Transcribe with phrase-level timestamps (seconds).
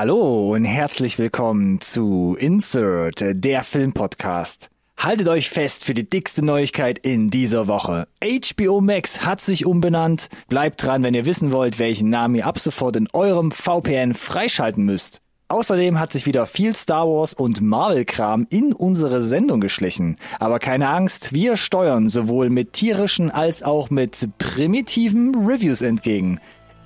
[0.00, 4.70] Hallo und herzlich willkommen zu Insert, der Filmpodcast.
[4.96, 8.06] Haltet euch fest für die dickste Neuigkeit in dieser Woche.
[8.22, 10.28] HBO Max hat sich umbenannt.
[10.46, 14.84] Bleibt dran, wenn ihr wissen wollt, welchen Namen ihr ab sofort in eurem VPN freischalten
[14.84, 15.20] müsst.
[15.48, 20.16] Außerdem hat sich wieder viel Star Wars und Marvel-Kram in unsere Sendung geschlichen.
[20.38, 26.38] Aber keine Angst, wir steuern sowohl mit tierischen als auch mit primitiven Reviews entgegen.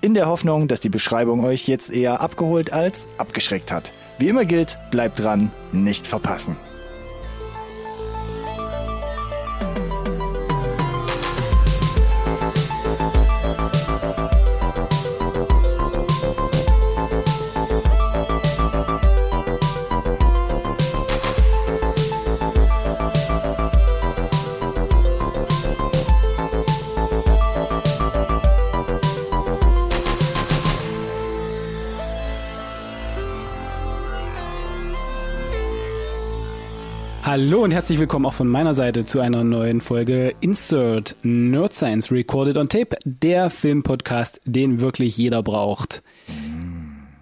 [0.03, 3.93] In der Hoffnung, dass die Beschreibung euch jetzt eher abgeholt als abgeschreckt hat.
[4.19, 6.57] Wie immer gilt, bleibt dran, nicht verpassen.
[37.33, 42.13] Hallo und herzlich willkommen auch von meiner Seite zu einer neuen Folge Insert Nerd Science
[42.13, 46.03] Recorded on Tape, der Filmpodcast, den wirklich jeder braucht.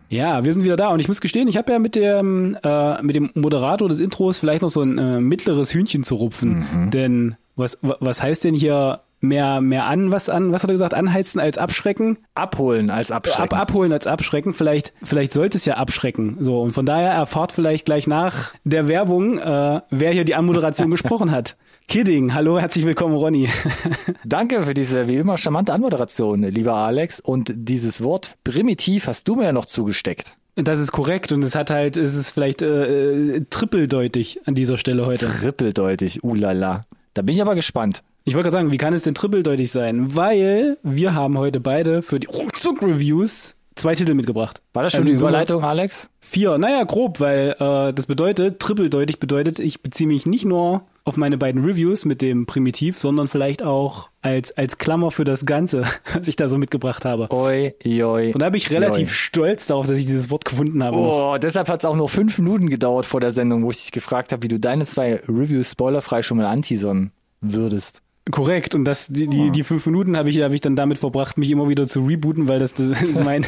[0.09, 3.01] Ja, wir sind wieder da und ich muss gestehen, ich habe ja mit dem äh,
[3.03, 6.91] mit dem Moderator des Intros vielleicht noch so ein äh, mittleres Hühnchen zu rupfen, mhm.
[6.91, 10.95] denn was was heißt denn hier mehr, mehr an, was an, was hat er gesagt,
[10.95, 12.19] anheizen als abschrecken?
[12.35, 13.55] Abholen als abschrecken.
[13.55, 14.55] Ab, abholen als abschrecken.
[14.55, 16.39] Vielleicht, vielleicht sollte es ja abschrecken.
[16.41, 16.61] So.
[16.61, 21.31] Und von daher erfahrt vielleicht gleich nach der Werbung, äh, wer hier die Anmoderation gesprochen
[21.31, 21.57] hat.
[21.89, 22.35] Kidding.
[22.35, 23.49] Hallo, herzlich willkommen, Ronny.
[24.25, 27.21] Danke für diese wie immer charmante Anmoderation, lieber Alex.
[27.21, 30.37] Und dieses Wort primitiv hast du mir ja noch zugesteckt.
[30.57, 34.77] Das ist korrekt und es hat halt, es ist vielleicht äh, äh trippeldeutig an dieser
[34.77, 35.27] Stelle heute.
[35.27, 36.87] Trippeldeutig, ulala.
[37.15, 38.03] Da bin ich aber gespannt.
[38.25, 40.15] Ich wollte gerade sagen, wie kann es denn trippeldeutig sein?
[40.15, 44.63] Weil wir haben heute beide für die Ruckzuck-Reviews zwei Titel mitgebracht.
[44.73, 46.11] War das schon also die Überleitung, Alex?
[46.21, 46.59] Vier.
[46.59, 51.39] Naja, grob, weil äh, das bedeutet, trippeldeutig bedeutet, ich beziehe mich nicht nur auf meine
[51.39, 55.83] beiden Reviews mit dem Primitiv, sondern vielleicht auch als, als Klammer für das Ganze,
[56.15, 57.29] was ich da so mitgebracht habe.
[57.31, 59.13] Oi, oi, Und da bin ich relativ oi.
[59.13, 60.97] stolz darauf, dass ich dieses Wort gefunden habe.
[60.97, 63.93] Oh, deshalb hat es auch nur fünf Minuten gedauert vor der Sendung, wo ich dich
[63.93, 68.03] gefragt habe, wie du deine zwei Reviews spoilerfrei schon mal anteasern würdest.
[68.31, 68.75] Korrekt.
[68.75, 71.51] Und das, die, die, die fünf Minuten habe ich, habe ich dann damit verbracht, mich
[71.51, 73.47] immer wieder zu rebooten, weil das, das mein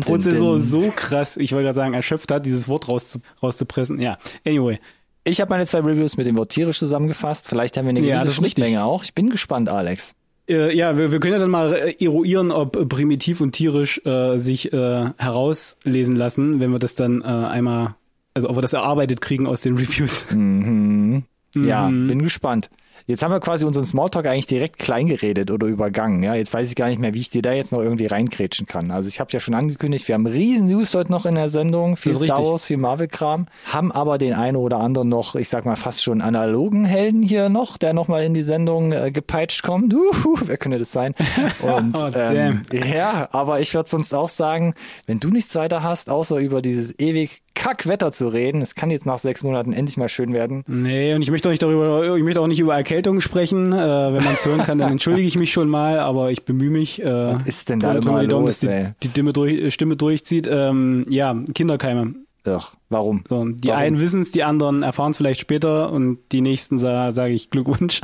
[0.00, 4.00] Prozessor so krass, ich wollte gerade sagen, erschöpft hat, dieses Wort rauszu, rauszupressen.
[4.00, 4.78] Ja, anyway.
[5.24, 7.48] Ich habe meine zwei Reviews mit dem Wort tierisch zusammengefasst.
[7.48, 9.04] Vielleicht haben wir eine gewisse ja, Schnittmenge auch.
[9.04, 10.14] Ich bin gespannt, Alex.
[10.48, 14.72] Äh, ja, wir, wir können ja dann mal eruieren, ob primitiv und tierisch äh, sich
[14.72, 17.96] äh, herauslesen lassen, wenn wir das dann äh, einmal,
[18.32, 20.26] also ob wir das erarbeitet kriegen aus den Reviews.
[20.30, 21.24] Mhm.
[21.54, 22.06] Ja, mhm.
[22.06, 22.70] bin gespannt.
[23.08, 26.22] Jetzt haben wir quasi unseren Smalltalk eigentlich direkt klein geredet oder übergangen.
[26.22, 28.66] Ja, jetzt weiß ich gar nicht mehr, wie ich dir da jetzt noch irgendwie reingrätschen
[28.66, 28.90] kann.
[28.90, 31.96] Also ich habe ja schon angekündigt, wir haben riesen News heute noch in der Sendung,
[31.96, 32.44] viel Star richtig.
[32.44, 36.20] Wars, viel Marvel-Kram, haben aber den einen oder anderen noch, ich sag mal fast schon
[36.20, 39.94] analogen Helden hier noch, der nochmal in die Sendung äh, gepeitscht kommt.
[39.94, 41.14] Uhu, wer könnte das sein?
[41.62, 44.74] Und oh, ähm, ja, aber ich würde sonst auch sagen,
[45.06, 48.62] wenn du nichts weiter hast, außer über dieses ewig Kackwetter zu reden.
[48.62, 50.64] Es kann jetzt nach sechs Monaten endlich mal schön werden.
[50.66, 53.72] Nee, und ich möchte auch nicht darüber, ich möchte auch nicht über Erkältung sprechen.
[53.72, 56.70] Äh, wenn man es hören kann, dann entschuldige ich mich schon mal, aber ich bemühe
[56.70, 57.02] mich.
[57.02, 60.48] Äh, Was ist denn da immer los, die, die Stimme, durch, Stimme durchzieht.
[60.50, 62.14] Ähm, ja, Kinderkeime.
[62.46, 63.24] Ach, warum?
[63.28, 63.80] So, die warum?
[63.80, 67.50] einen wissen es, die anderen erfahren es vielleicht später und die nächsten sage sag ich
[67.50, 68.00] Glückwunsch.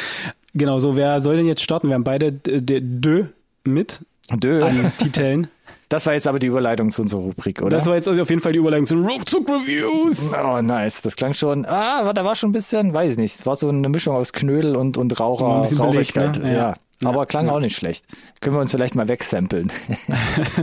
[0.54, 1.88] genau, so wer soll denn jetzt starten?
[1.88, 3.26] Wir haben beide Dö
[3.64, 4.00] mit
[4.32, 4.64] Dö.
[4.64, 5.48] an Titeln.
[5.92, 7.76] Das war jetzt aber die Überleitung zu unserer Rubrik, oder?
[7.76, 10.32] Das war jetzt auf jeden Fall die Überleitung zu Ruckzuck Reviews.
[10.34, 11.02] Oh, nice.
[11.02, 13.68] Das klang schon, ah, da war schon ein bisschen, weiß ich nicht, es war so
[13.68, 16.32] eine Mischung aus Knödel und, und Raucher, ja, Rauchigkeit.
[16.32, 16.54] Belegt, ne?
[16.54, 16.74] ja.
[17.02, 17.08] ja.
[17.08, 17.52] Aber klang ja.
[17.52, 18.06] auch nicht schlecht.
[18.40, 19.70] Können wir uns vielleicht mal wegsampeln?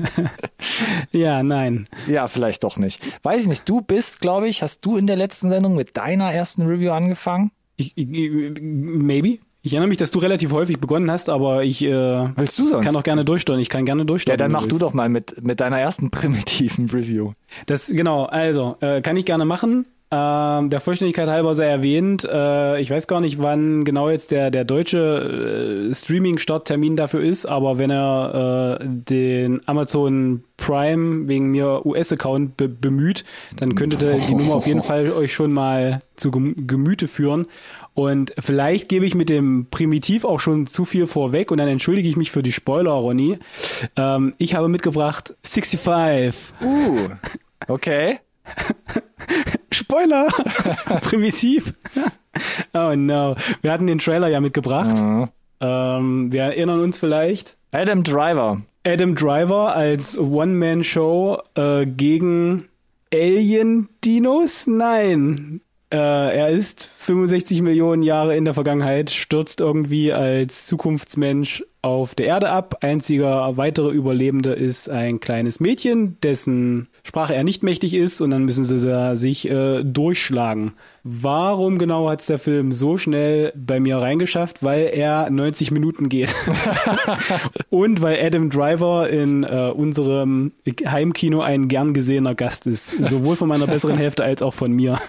[1.12, 1.88] ja, nein.
[2.08, 3.00] Ja, vielleicht doch nicht.
[3.22, 3.70] Weiß ich nicht.
[3.70, 7.52] Du bist, glaube ich, hast du in der letzten Sendung mit deiner ersten Review angefangen?
[7.76, 8.10] Ich, ich,
[8.62, 9.38] maybe.
[9.62, 11.92] Ich erinnere mich, dass du relativ häufig begonnen hast, aber ich äh,
[12.36, 12.86] Willst du sonst?
[12.86, 13.60] kann auch gerne durchsteuern.
[13.60, 14.40] Ich kann gerne durchsteuern.
[14.40, 17.34] Ja, dann mach du doch mal mit, mit deiner ersten primitiven Review.
[17.66, 19.86] Das genau, also äh, kann ich gerne machen.
[20.12, 24.50] Ähm, der Vollständigkeit halber sei erwähnt, äh, ich weiß gar nicht, wann genau jetzt der,
[24.50, 31.86] der deutsche äh, Streaming-Starttermin dafür ist, aber wenn er äh, den Amazon Prime wegen mir
[31.86, 33.24] US-Account be bemüht,
[33.58, 37.46] dann könnte ihr die Nummer auf jeden Fall euch schon mal zu Gemüte führen.
[38.00, 42.08] Und vielleicht gebe ich mit dem Primitiv auch schon zu viel vorweg und dann entschuldige
[42.08, 43.40] ich mich für die Spoiler, Ronny.
[43.98, 46.56] Ähm, ich habe mitgebracht 65.
[46.62, 47.10] Uh,
[47.68, 48.18] okay.
[49.74, 50.30] Spoiler!
[51.02, 51.74] Primitiv.
[52.74, 53.36] oh no.
[53.62, 54.96] Wir hatten den Trailer ja mitgebracht.
[54.96, 55.28] Mhm.
[55.60, 57.58] Ähm, wir erinnern uns vielleicht.
[57.74, 58.62] Adam Driver.
[58.86, 62.70] Adam Driver als One-Man-Show äh, gegen
[63.14, 64.68] Alien-Dinos?
[64.68, 65.60] Nein.
[65.92, 72.26] Äh, er ist 65 Millionen Jahre in der Vergangenheit, stürzt irgendwie als Zukunftsmensch auf der
[72.26, 72.78] Erde ab.
[72.82, 78.44] Einziger weitere Überlebende ist ein kleines Mädchen, dessen Sprache er nicht mächtig ist und dann
[78.44, 80.74] müssen sie sich äh, durchschlagen.
[81.04, 84.64] Warum genau hat es der Film so schnell bei mir reingeschafft?
[84.64, 86.36] Weil er 90 Minuten geht.
[87.70, 90.52] und weil Adam Driver in äh, unserem
[90.86, 92.90] Heimkino ein gern gesehener Gast ist.
[92.90, 95.00] Sowohl von meiner besseren Hälfte als auch von mir.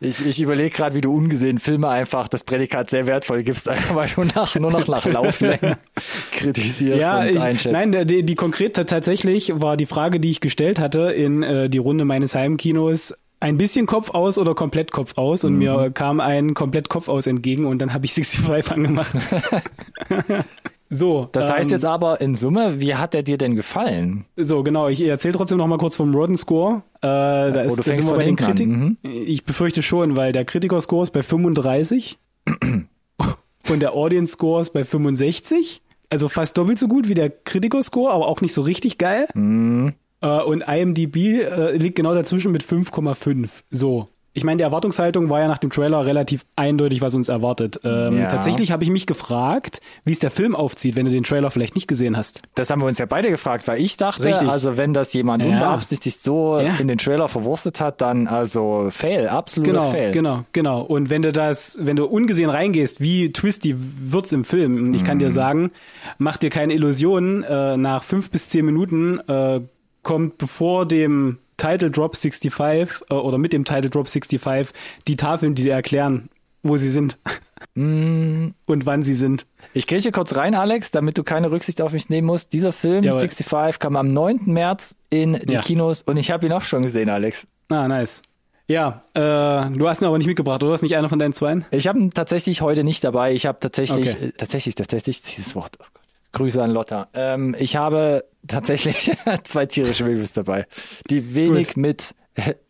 [0.00, 3.94] Ich, ich überlege gerade, wie du ungesehen Filme einfach das Prädikat sehr wertvoll gibst, einfach
[3.94, 5.76] weil du nach, nur noch nach Lauflängen
[6.32, 7.72] kritisierst ja, und ich, einschätzt.
[7.72, 11.78] Nein, die, die konkrete tatsächlich war die Frage, die ich gestellt hatte in äh, die
[11.78, 13.14] Runde meines Heimkinos.
[13.40, 15.58] Ein bisschen Kopf aus oder komplett Kopf aus und mhm.
[15.58, 19.14] mir kam ein komplett Kopf aus entgegen und dann habe ich 65 angemacht.
[20.90, 21.28] So.
[21.32, 24.24] Das heißt ähm, jetzt aber in Summe, wie hat er dir denn gefallen?
[24.36, 24.88] So, genau.
[24.88, 26.82] Ich erzähle trotzdem noch mal kurz vom Rotten Score.
[27.00, 28.98] Äh, da oh, ist, du fängst da bei den Kritiken.
[29.02, 29.22] Mhm.
[29.26, 32.18] Ich befürchte schon, weil der Kritiker-Score ist bei 35
[33.68, 35.82] und der Audience-Score ist bei 65.
[36.10, 39.26] Also fast doppelt so gut wie der Kritiker-Score, aber auch nicht so richtig geil.
[39.34, 39.94] Mhm.
[40.20, 43.62] Äh, und IMDb äh, liegt genau dazwischen mit 5,5.
[43.70, 47.80] So ich meine, die Erwartungshaltung war ja nach dem Trailer relativ eindeutig, was uns erwartet.
[47.84, 48.28] Ähm, ja.
[48.28, 51.74] Tatsächlich habe ich mich gefragt, wie es der Film aufzieht, wenn du den Trailer vielleicht
[51.74, 52.42] nicht gesehen hast.
[52.54, 54.48] Das haben wir uns ja beide gefragt, weil ich dachte, Richtig.
[54.48, 55.50] also wenn das jemand ja.
[55.50, 56.76] unbeabsichtigt so ja.
[56.76, 60.12] in den Trailer verwurstet hat, dann also fail, absolut genau, fail.
[60.12, 60.82] Genau, genau.
[60.82, 65.04] Und wenn du das, wenn du ungesehen reingehst, wie twisty wird's im Film, und ich
[65.04, 65.32] kann dir mhm.
[65.32, 65.70] sagen,
[66.18, 69.60] mach dir keine Illusionen, äh, nach fünf bis zehn Minuten äh,
[70.02, 74.72] kommt bevor dem Title Drop 65 äh, oder mit dem Title Drop 65
[75.06, 76.30] die Tafeln, die dir erklären,
[76.62, 77.18] wo sie sind
[77.74, 78.48] mm.
[78.66, 79.46] und wann sie sind.
[79.74, 82.54] Ich kriege hier kurz rein, Alex, damit du keine Rücksicht auf mich nehmen musst.
[82.54, 83.20] Dieser Film, Jawohl.
[83.20, 84.40] 65, kam am 9.
[84.46, 85.60] März in die ja.
[85.60, 87.46] Kinos und ich habe ihn auch schon gesehen, Alex.
[87.70, 88.22] Ah, nice.
[88.66, 90.74] Ja, äh, du hast ihn aber nicht mitgebracht, oder?
[90.74, 91.64] Ist nicht einer von deinen Zweien?
[91.70, 93.32] Ich habe ihn tatsächlich heute nicht dabei.
[93.32, 94.26] Ich habe tatsächlich, okay.
[94.26, 95.84] äh, tatsächlich, tatsächlich, dieses Wort, oh
[96.38, 97.08] Grüße an Lotta.
[97.14, 99.10] Ähm, ich habe tatsächlich
[99.44, 100.66] zwei tierische Babys dabei,
[101.10, 101.76] die wenig Gut.
[101.76, 102.14] mit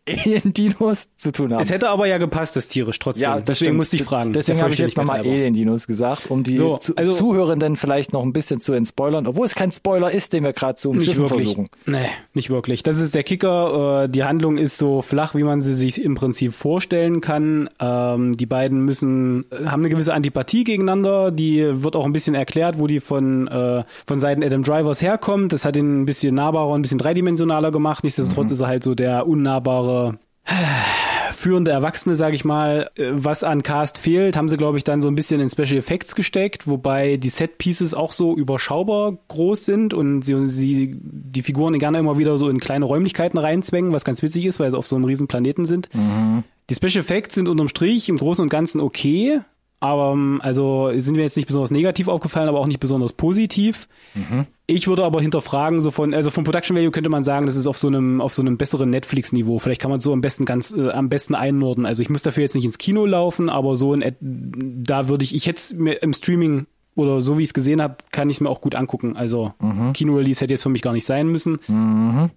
[0.07, 1.61] Alien-Dinos zu tun haben.
[1.61, 3.23] Es hätte aber ja gepasst, das tierisch trotzdem.
[3.23, 3.77] Ja, deswegen stimmt.
[3.77, 4.33] musste ich fragen.
[4.33, 8.23] Deswegen habe ich jetzt nochmal Alien-Dinos gesagt, um die so, zu also, Zuhörenden vielleicht noch
[8.23, 11.69] ein bisschen zu entspoilern, obwohl es kein Spoiler ist, den wir gerade zu umschiffen versuchen.
[11.85, 12.83] Nee, nicht wirklich.
[12.83, 14.03] Das ist der Kicker.
[14.03, 17.69] Äh, die Handlung ist so flach, wie man sie sich im Prinzip vorstellen kann.
[17.79, 21.31] Ähm, die beiden müssen, haben eine gewisse Antipathie gegeneinander.
[21.31, 25.53] Die wird auch ein bisschen erklärt, wo die von, äh, von Seiten Adam Drivers herkommt.
[25.53, 28.03] Das hat ihn ein bisschen nahbarer, ein bisschen dreidimensionaler gemacht.
[28.03, 28.53] Nichtsdestotrotz mhm.
[28.53, 29.98] ist er halt so der unnahbare
[31.33, 35.01] führende Erwachsene, sage ich mal, äh, was an Cast fehlt, haben sie, glaube ich, dann
[35.01, 39.65] so ein bisschen in Special Effects gesteckt, wobei die Set Pieces auch so überschaubar groß
[39.65, 44.03] sind und sie, sie die Figuren gerne immer wieder so in kleine Räumlichkeiten reinzwängen, was
[44.03, 45.89] ganz witzig ist, weil sie auf so einem riesen Planeten sind.
[45.93, 46.43] Mhm.
[46.69, 49.39] Die Special Effects sind unterm Strich im Großen und Ganzen okay,
[49.79, 53.87] aber ähm, also sind mir jetzt nicht besonders negativ aufgefallen, aber auch nicht besonders positiv.
[54.13, 54.45] Mhm.
[54.67, 57.65] Ich würde aber hinterfragen, so von, also vom Production Value könnte man sagen, das ist
[57.65, 59.59] auf so einem, auf so einem besseren Netflix-Niveau.
[59.59, 61.85] Vielleicht kann man so am besten ganz, äh, am besten einnorden.
[61.85, 65.33] Also ich muss dafür jetzt nicht ins Kino laufen, aber so in, da würde ich,
[65.33, 68.41] ich hätte mir im Streaming oder so wie ich es gesehen habe, kann ich es
[68.41, 69.15] mir auch gut angucken.
[69.15, 69.93] Also mhm.
[69.93, 71.59] Kino-Release hätte jetzt für mich gar nicht sein müssen.
[71.67, 72.29] Mhm.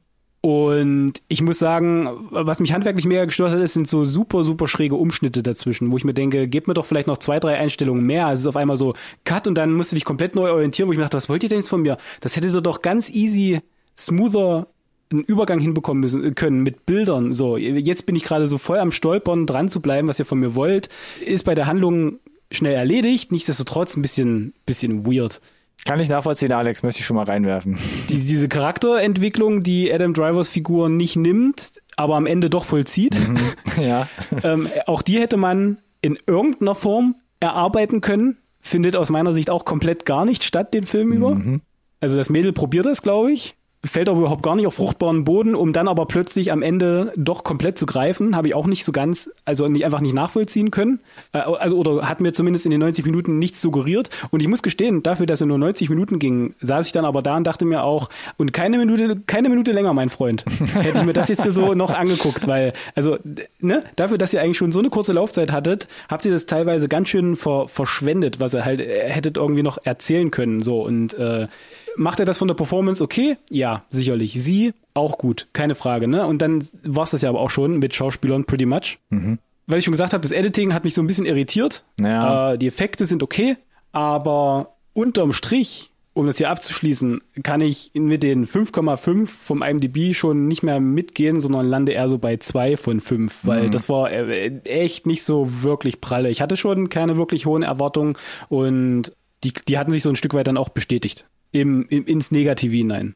[0.42, 4.66] Und ich muss sagen, was mich handwerklich mega gestört hat, ist, sind so super, super
[4.66, 8.04] schräge Umschnitte dazwischen, wo ich mir denke, gebt mir doch vielleicht noch zwei, drei Einstellungen
[8.04, 8.26] mehr.
[8.26, 10.88] Also es ist auf einmal so Cut und dann musst du dich komplett neu orientieren,
[10.88, 11.96] wo ich mir dachte, was wollt ihr denn jetzt von mir?
[12.20, 13.60] Das hättet ihr doch ganz easy,
[13.96, 14.66] smoother
[15.12, 17.32] einen Übergang hinbekommen müssen können mit Bildern.
[17.32, 20.40] So, jetzt bin ich gerade so voll am Stolpern, dran zu bleiben, was ihr von
[20.40, 20.88] mir wollt.
[21.24, 22.18] Ist bei der Handlung
[22.50, 25.40] schnell erledigt, nichtsdestotrotz ein bisschen, bisschen weird.
[25.84, 27.78] Kann ich nachvollziehen, Alex, möchte ich schon mal reinwerfen.
[28.08, 33.18] Die, diese Charakterentwicklung, die Adam Drivers Figur nicht nimmt, aber am Ende doch vollzieht.
[33.18, 33.38] Mhm,
[33.82, 34.08] ja.
[34.44, 38.38] ähm, auch die hätte man in irgendeiner Form erarbeiten können.
[38.60, 41.34] Findet aus meiner Sicht auch komplett gar nicht statt, den Film über.
[41.34, 41.62] Mhm.
[42.00, 45.56] Also das Mädel probiert es, glaube ich fällt aber überhaupt gar nicht auf fruchtbaren Boden,
[45.56, 48.92] um dann aber plötzlich am Ende doch komplett zu greifen, habe ich auch nicht so
[48.92, 51.00] ganz, also nicht einfach nicht nachvollziehen können.
[51.32, 54.08] Äh, also oder hat mir zumindest in den 90 Minuten nichts suggeriert.
[54.30, 57.22] Und ich muss gestehen, dafür, dass er nur 90 Minuten ging, saß ich dann aber
[57.22, 61.04] da und dachte mir auch, und keine Minute, keine Minute länger, mein Freund, hätte ich
[61.04, 63.18] mir das jetzt hier so noch angeguckt, weil, also,
[63.58, 66.88] ne, dafür, dass ihr eigentlich schon so eine kurze Laufzeit hattet, habt ihr das teilweise
[66.88, 71.14] ganz schön ver verschwendet, was ihr halt äh, hättet irgendwie noch erzählen können, so und
[71.14, 71.48] äh,
[71.96, 73.36] Macht er das von der Performance okay?
[73.50, 74.32] Ja, sicherlich.
[74.40, 76.08] Sie auch gut, keine Frage.
[76.08, 76.26] Ne?
[76.26, 78.98] Und dann war es das ja aber auch schon mit Schauspielern pretty much.
[79.10, 79.38] Mhm.
[79.66, 81.84] Weil ich schon gesagt habe, das Editing hat mich so ein bisschen irritiert.
[82.00, 82.52] Ja.
[82.52, 83.56] Äh, die Effekte sind okay,
[83.92, 90.46] aber unterm Strich, um das hier abzuschließen, kann ich mit den 5,5 vom IMDb schon
[90.46, 93.70] nicht mehr mitgehen, sondern lande eher so bei 2 von 5, weil Mhm.
[93.70, 96.28] das war äh, echt nicht so wirklich pralle.
[96.28, 98.14] Ich hatte schon keine wirklich hohen Erwartungen
[98.48, 99.12] und
[99.44, 101.24] die, die hatten sich so ein Stück weit dann auch bestätigt.
[101.52, 103.14] Im, im, ins Negative hinein.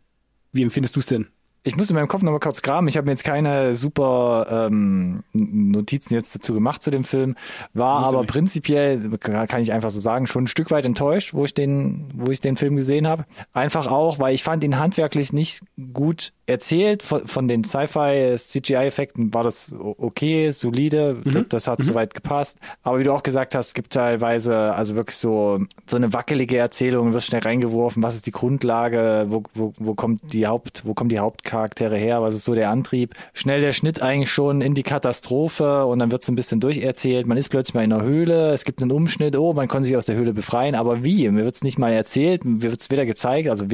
[0.53, 1.27] Wie empfindest du es denn?
[1.67, 2.87] Ich muss in meinem Kopf nochmal kurz graben.
[2.87, 7.35] Ich habe mir jetzt keine super ähm, Notizen jetzt dazu gemacht zu dem Film.
[7.75, 8.31] War Muss aber nicht.
[8.31, 12.31] prinzipiell, kann ich einfach so sagen, schon ein Stück weit enttäuscht, wo ich den, wo
[12.31, 13.25] ich den Film gesehen habe.
[13.53, 17.03] Einfach auch, weil ich fand ihn handwerklich nicht gut erzählt.
[17.03, 21.17] Von, von den Sci-Fi-CGI-Effekten war das okay, solide.
[21.25, 22.59] Das, das hat soweit gepasst.
[22.85, 25.59] Aber wie du auch gesagt hast, gibt teilweise also wirklich so
[25.89, 28.03] so eine wackelige Erzählung, wirst schnell reingeworfen.
[28.05, 29.27] Was ist die Grundlage?
[29.29, 31.21] Wo, wo, wo kommt die Haupt, wo kommen die
[31.57, 32.23] Hauptcharaktere her?
[32.23, 33.15] Was ist so der Antrieb?
[33.33, 37.27] Schnell der Schnitt eigentlich schon in die Katastrophe und dann wird so ein bisschen durcherzählt.
[37.27, 38.53] Man ist plötzlich mal in einer Höhle.
[38.53, 39.37] Es gibt einen Umschnitt.
[39.37, 40.75] Oh, man konnte sich aus der Höhle befreien.
[40.75, 41.29] Aber wie?
[41.31, 42.45] Mir wird's nicht mal erzählt.
[42.45, 43.67] Mir wird's weder gezeigt, also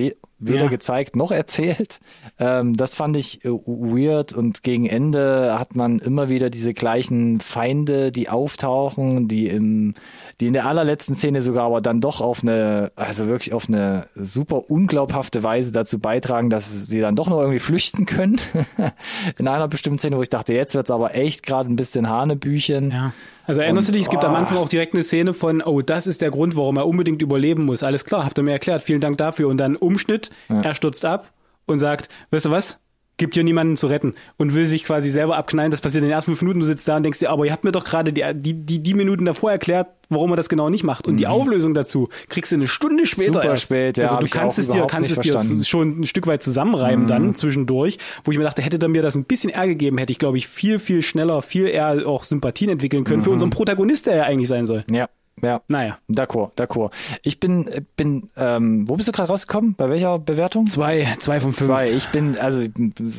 [0.43, 0.69] weder Ja.
[0.69, 2.01] gezeigt noch erzählt.
[2.39, 7.41] Ähm, das fand ich äh, weird und gegen Ende hat man immer wieder diese gleichen
[7.41, 9.95] Feinde, die auftauchen, die im,
[10.41, 14.07] die in der allerletzten Szene sogar aber dann doch auf eine, also wirklich auf eine
[14.15, 18.41] super unglaubhafte Weise dazu beitragen, dass sie dann doch noch irgendwie flüchten können.
[19.39, 22.91] in einer bestimmten Szene, wo ich dachte, jetzt wird's aber echt gerade ein bisschen Hanebüchen.
[22.91, 23.13] Ja.
[23.47, 26.07] Also erinnerst du dich, es gibt am Anfang auch direkt eine Szene von, oh, das
[26.07, 27.83] ist der Grund, warum er unbedingt überleben muss.
[27.83, 29.49] Alles klar, habt ihr mir erklärt, vielen Dank dafür.
[29.49, 31.33] Und dann Umschnitt, er stürzt ab
[31.67, 32.79] und sagt, weißt du was?
[33.19, 35.71] Gibt hier niemanden zu retten und will sich quasi selber abknallen.
[35.71, 36.61] Das passiert in den ersten fünf Minuten.
[36.61, 38.83] Du sitzt da und denkst dir, aber ihr habt mir doch gerade die, die, die,
[38.83, 41.07] die Minuten davor erklärt, warum er das genau nicht macht.
[41.07, 43.63] Und die Auflösung dazu kriegst du eine Stunde später Super erst.
[43.65, 45.59] spät, ja, Also du kannst es dir, kannst es dir verstanden.
[45.61, 45.65] Mhm.
[45.65, 49.15] schon ein Stück weit zusammenreimen dann zwischendurch, wo ich mir dachte, hätte er mir das
[49.15, 52.71] ein bisschen eher gegeben, hätte ich, glaube ich, viel, viel schneller, viel eher auch Sympathien
[52.71, 53.35] entwickeln können für Mhm.
[53.35, 54.85] unseren Protagonist, der ja eigentlich sein soll.
[54.91, 55.09] Ja,
[55.41, 55.63] ja.
[55.69, 55.99] Naja.
[56.09, 56.91] D'accord, d'accord.
[57.23, 59.75] Ich bin, bin, ähm, wo bist du gerade rausgekommen?
[59.75, 60.67] Bei welcher Bewertung?
[60.67, 61.69] Zwei, zwei von fünf.
[61.69, 61.91] Zwei.
[61.91, 62.63] Ich bin, also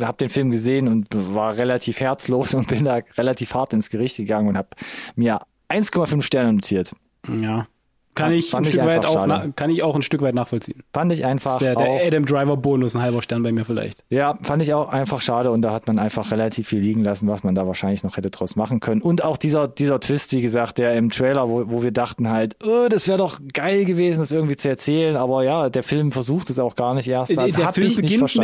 [0.01, 4.17] habe den Film gesehen und war relativ herzlos und bin da relativ hart ins Gericht
[4.17, 4.69] gegangen und habe
[5.15, 6.95] mir 1,5 Sterne notiert.
[7.27, 7.67] Ja.
[8.15, 10.83] Kann ich, ein fand Stück weit auch, na, kann ich auch ein Stück weit nachvollziehen.
[10.93, 14.03] Fand ich einfach Der, der Adam Driver Bonus, ein halber Stern bei mir vielleicht.
[14.09, 17.27] ja, fand ich auch einfach schade und da hat man einfach relativ viel liegen lassen,
[17.27, 19.01] was man da wahrscheinlich noch hätte draus machen können.
[19.01, 22.55] Und auch dieser, dieser Twist, wie gesagt, der im Trailer, wo, wo wir dachten halt,
[22.63, 26.49] oh, das wäre doch geil gewesen, das irgendwie zu erzählen, aber ja, der Film versucht
[26.49, 27.35] es auch gar nicht erst.
[27.35, 28.35] Das der hab Film ich nicht beginnt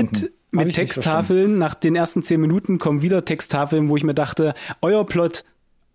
[0.52, 0.76] mit, mit.
[0.76, 1.58] Texttafeln.
[1.58, 5.44] Nach den ersten zehn Minuten kommen wieder Texttafeln, wo ich mir dachte, euer Plot,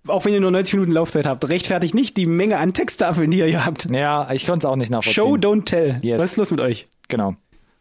[0.09, 3.39] auch wenn ihr nur 90 Minuten Laufzeit habt, rechtfertigt nicht die Menge an Texttafeln, die
[3.39, 3.91] ihr hier habt.
[3.91, 5.15] Ja, ich konnte es auch nicht nachvollziehen.
[5.25, 5.99] Show, don't tell.
[6.03, 6.21] Yes.
[6.21, 6.87] Was ist los mit euch?
[7.09, 7.37] Genau.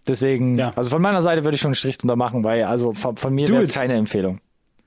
[0.07, 0.71] Deswegen, Ja.
[0.75, 3.33] also von meiner Seite würde ich schon einen Strich drunter machen, weil also von, von
[3.33, 4.39] mir wäre es keine Empfehlung.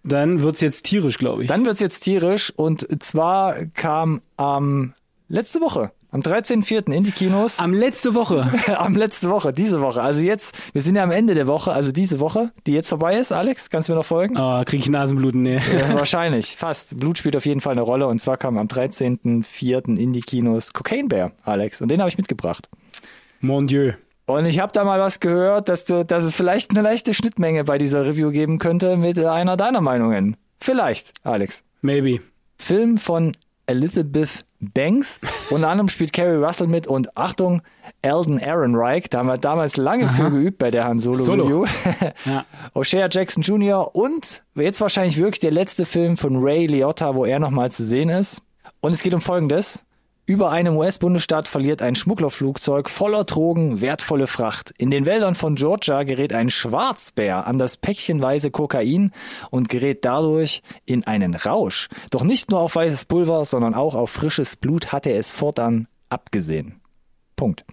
[0.05, 1.49] Dann wird's jetzt tierisch, glaube ich.
[1.49, 4.95] Dann wird's jetzt tierisch und zwar kam am
[5.29, 6.91] letzte Woche, am 13.04.
[6.93, 8.51] in die Kinos, Am letzte Woche.
[8.79, 10.01] am letzte Woche, diese Woche.
[10.01, 13.19] Also jetzt, wir sind ja am Ende der Woche, also diese Woche, die jetzt vorbei
[13.19, 13.33] ist.
[13.33, 14.39] Alex, kannst du mir noch folgen?
[14.39, 15.57] Ah, krieg ich Nasenbluten, nee.
[15.57, 16.99] Ja, wahrscheinlich, fast.
[16.99, 19.99] Blut spielt auf jeden Fall eine Rolle und zwar kam am 13.04.
[19.99, 21.83] in die Kinos Cocaine Bear, Alex.
[21.83, 22.71] Und den habe ich mitgebracht.
[23.41, 23.93] Mon Dieu.
[24.25, 27.65] Und ich habe da mal was gehört, dass du, dass es vielleicht eine leichte Schnittmenge
[27.65, 30.39] bei dieser Review geben könnte mit einer deiner Meinungen.
[30.61, 31.63] Vielleicht, Alex.
[31.83, 32.21] Maybe.
[32.57, 33.33] Film von
[33.67, 35.21] Elizabeth Banks.
[35.51, 37.63] Unter anderem spielt Carrie Russell mit und Achtung,
[38.03, 39.09] Eldon Ehrenreich.
[39.09, 41.45] Da haben wir damals lange für geübt bei der Han Solo, Solo.
[41.45, 41.67] Review.
[42.25, 42.45] Ja.
[42.75, 43.95] O'Shea Jackson Jr.
[43.95, 48.09] und jetzt wahrscheinlich wirklich der letzte Film von Ray Liotta, wo er nochmal zu sehen
[48.09, 48.43] ist.
[48.81, 49.86] Und es geht um Folgendes.
[50.29, 54.75] Über einem US-Bundesstaat verliert ein Schmugglerflugzeug voller Drogen wertvolle Fracht.
[54.77, 59.13] In den Wäldern von Georgia gerät ein Schwarzbär an das päckchenweise Kokain
[59.51, 61.89] und gerät dadurch in einen Rausch.
[62.11, 65.87] Doch nicht nur auf weißes Pulver, sondern auch auf frisches Blut hat er es fortan
[66.09, 66.81] abgesehen.
[67.37, 67.65] Punkt.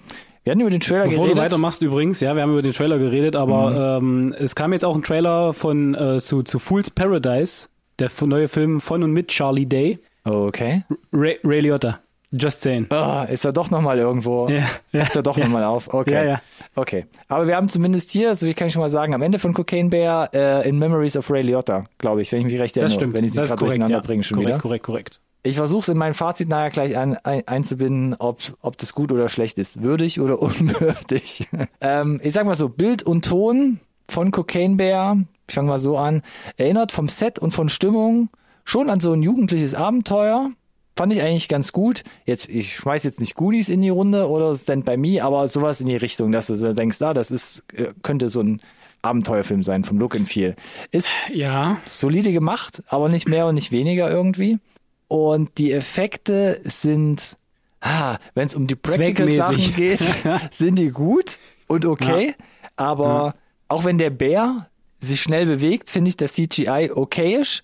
[0.43, 1.37] Wir hatten über den Trailer Bevor geredet.
[1.37, 4.85] du weitermachst übrigens, ja, wir haben über den Trailer geredet, aber ähm, es kam jetzt
[4.85, 7.67] auch ein Trailer von äh, zu, zu Fool's Paradise,
[7.97, 9.97] der neue Film von und mit Charlie Day.
[10.23, 10.83] Okay.
[11.11, 11.99] Ray, Ray Liotta.
[12.35, 12.87] Just saying.
[12.89, 14.47] Ah, ist er doch nochmal irgendwo.
[14.49, 15.43] Ja, ja, Taucht er doch ja.
[15.45, 15.93] nochmal auf.
[15.93, 16.13] Okay.
[16.13, 16.41] Ja, ja.
[16.75, 17.05] Okay.
[17.27, 19.53] Aber wir haben zumindest hier, so wie kann ich schon mal sagen, am Ende von
[19.53, 22.89] Cocaine Bear äh, in Memories of Ray Liotta, glaube ich, wenn ich mich recht erinnere.
[22.89, 23.13] Das stimmt.
[23.13, 24.01] Wenn ich sie gerade korrekt, durcheinander ja.
[24.01, 24.61] bringe schon korrekt, wieder.
[24.61, 25.19] korrekt, korrekt.
[25.43, 29.11] Ich versuche es in mein Fazit nachher gleich ein, ein, einzubinden, ob, ob das gut
[29.11, 29.83] oder schlecht ist.
[29.83, 31.47] Würdig oder unwürdig.
[31.81, 35.97] ähm, ich sag mal so, Bild und Ton von Cocaine Bear, ich fange mal so
[35.97, 36.23] an,
[36.57, 38.29] erinnert vom Set und von Stimmung
[38.63, 40.49] schon an so ein jugendliches Abenteuer.
[40.95, 42.03] Fand ich eigentlich ganz gut.
[42.25, 45.81] Jetzt, ich schmeiß jetzt nicht Goonies in die Runde oder Stand by Me, aber sowas
[45.81, 48.61] in die Richtung, dass du denkst, ah, das ist, äh, könnte so ein
[49.01, 50.55] Abenteuerfilm sein vom Look and Feel.
[50.91, 51.77] Ist Ja.
[51.87, 54.59] solide gemacht, aber nicht mehr und nicht weniger irgendwie.
[55.07, 57.37] Und die Effekte sind
[57.83, 59.99] ah, wenn es um die Practical-Sachen geht,
[60.51, 62.35] sind die gut und okay.
[62.75, 63.35] Aber
[63.67, 64.69] auch wenn der Bär
[64.99, 67.61] sich schnell bewegt, finde ich das CGI okayisch.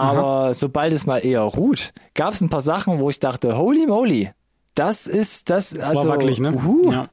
[0.00, 3.86] Aber sobald es mal eher ruht, gab es ein paar Sachen, wo ich dachte, holy
[3.86, 4.30] moly,
[4.74, 5.70] das ist das.
[5.70, 6.52] Das also, war wackelig, ne?
[6.54, 6.92] uhu.
[6.92, 7.08] Ja.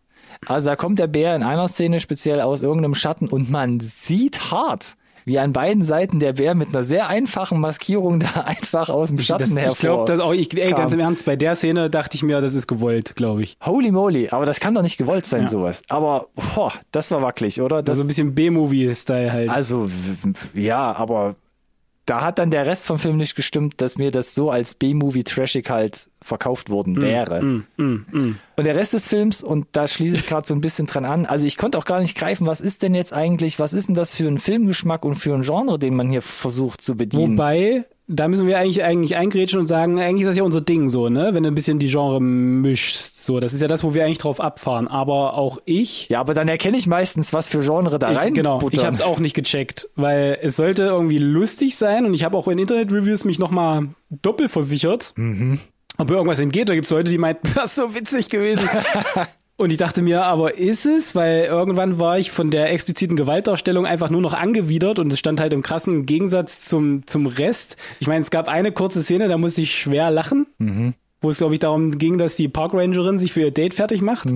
[0.46, 4.52] Also da kommt der Bär in einer Szene speziell aus irgendeinem Schatten und man sieht
[4.52, 9.08] hart, wie an beiden Seiten der Bär mit einer sehr einfachen Maskierung da einfach aus
[9.08, 9.72] dem Schatten Das, hervor.
[9.72, 11.00] ich glaube, das auch, ich, ey, ganz kam.
[11.00, 13.56] im Ernst, bei der Szene dachte ich mir, das ist gewollt, glaube ich.
[13.63, 15.48] Holy moly, aber das kann doch nicht gewollt sein, Ja.
[15.48, 15.82] sowas.
[15.88, 16.25] Aber
[16.56, 17.82] boah, das war wackelig, oder?
[17.82, 19.50] Das, Also ein bisschen B-Movie-Style halt.
[19.50, 19.90] also
[20.54, 21.36] ja, aber
[22.05, 25.24] da hat dann der Rest vom Film nicht gestimmt, dass mir das so als B-Movie
[25.24, 27.41] trashig halt verkauft worden wäre.
[27.41, 28.39] Mm, mm, mm.
[28.55, 31.25] Und der Rest des Films, und da schließe ich gerade so ein bisschen dran an,
[31.25, 33.95] also ich konnte auch gar nicht greifen, was ist denn jetzt eigentlich, was ist denn
[33.95, 37.38] das für ein Filmgeschmack und für ein Genre, den man hier versucht zu bedienen?
[37.38, 40.89] Wobei, da müssen wir eigentlich eigentlich eingrätschen und sagen, eigentlich ist das ja unser Ding
[40.89, 41.29] so, ne?
[41.33, 43.25] Wenn du ein bisschen die Genre mischst.
[43.25, 44.88] So, das ist ja das, wo wir eigentlich drauf abfahren.
[44.89, 46.10] Aber auch ich.
[46.10, 48.29] ja, aber dann erkenne ich meistens, was für Genre da rein.
[48.29, 48.86] Ich, genau, ich buttern.
[48.86, 52.48] habe es auch nicht gecheckt, weil es sollte irgendwie lustig sein und ich habe auch
[52.50, 55.60] in Internet-Reviews mich nochmal doppelt versichert, Mhm.
[55.98, 56.67] ob mir irgendwas entgeht.
[56.69, 58.67] Da gibt es Leute, die meinten, das ist so witzig gewesen.
[59.55, 61.13] Und ich dachte mir, aber ist es?
[61.13, 65.39] Weil irgendwann war ich von der expliziten Gewaltdarstellung einfach nur noch angewidert und es stand
[65.39, 67.77] halt im krassen Gegensatz zum, zum Rest.
[68.00, 70.48] Ich meine, es gab eine kurze Szene, da musste ich schwer lachen.
[71.22, 74.27] Wo es, glaube ich, darum ging, dass die Parkrangerin sich für ihr Date fertig macht.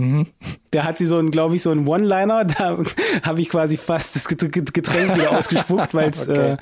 [0.71, 2.45] Der hat sie so ein, glaube ich, so ein One-Liner.
[2.45, 2.77] Da
[3.23, 6.51] habe ich quasi fast das Get- Get- Getränk wieder ausgespuckt, weil es Okay.
[6.53, 6.57] äh,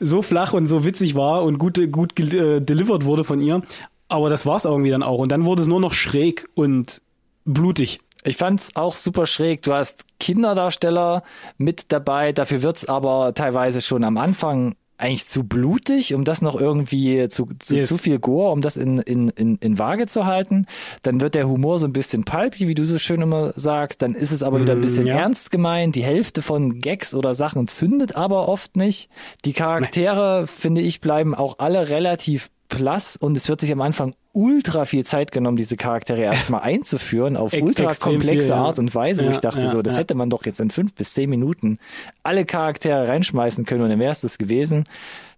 [0.00, 3.62] so flach und so witzig war und gut, gut gel- äh, delivered wurde von ihr.
[4.08, 5.18] Aber das war's irgendwie dann auch.
[5.18, 7.00] Und dann wurde es nur noch schräg und
[7.44, 8.00] blutig.
[8.24, 9.62] Ich fand's auch super schräg.
[9.62, 11.22] Du hast Kinderdarsteller
[11.58, 16.54] mit dabei, dafür wird's aber teilweise schon am Anfang eigentlich zu blutig, um das noch
[16.58, 17.88] irgendwie zu, zu, Yes.
[17.88, 20.66] zu viel Gore, um das in, in, in, in Waage zu halten.
[21.02, 24.00] Dann wird der Humor so ein bisschen pulpy, wie du so schön immer sagst.
[24.00, 25.16] Dann ist es aber wieder ein bisschen ja.
[25.16, 25.96] ernst gemeint.
[25.96, 29.10] Die Hälfte von Gags oder Sachen zündet aber oft nicht.
[29.44, 34.14] Die Charaktere, finde ich, bleiben auch alle relativ blass und es wird sich am Anfang
[34.32, 38.52] ultra viel Zeit genommen, diese Charaktere erstmal einzuführen auf ultra komplexe viel.
[38.52, 40.00] Art und Weise, wo Ja, ich dachte ja, so, das ja.
[40.00, 41.78] hätte man doch jetzt in fünf bis zehn Minuten
[42.22, 44.84] alle Charaktere reinschmeißen können und dann wäre es das gewesen.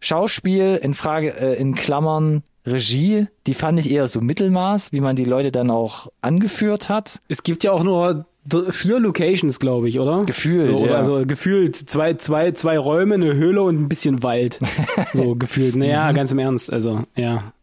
[0.01, 5.17] Schauspiel in Frage, äh, in Klammern Regie, die fand ich eher so Mittelmaß, wie man
[5.17, 7.21] die Leute dann auch angeführt hat.
[7.29, 8.27] Es gibt ja auch nur
[8.71, 10.23] vier Locations, glaube ich, oder?
[10.27, 10.97] Gefühlt, So, oder ja.
[10.99, 14.59] Also gefühlt zwei, zwei, zwei Räume, eine Höhle und ein bisschen Wald.
[15.15, 15.77] So gefühlt.
[15.77, 16.15] Naja, Mhm.
[16.15, 16.73] ganz im Ernst.
[16.73, 17.54] Also, ja.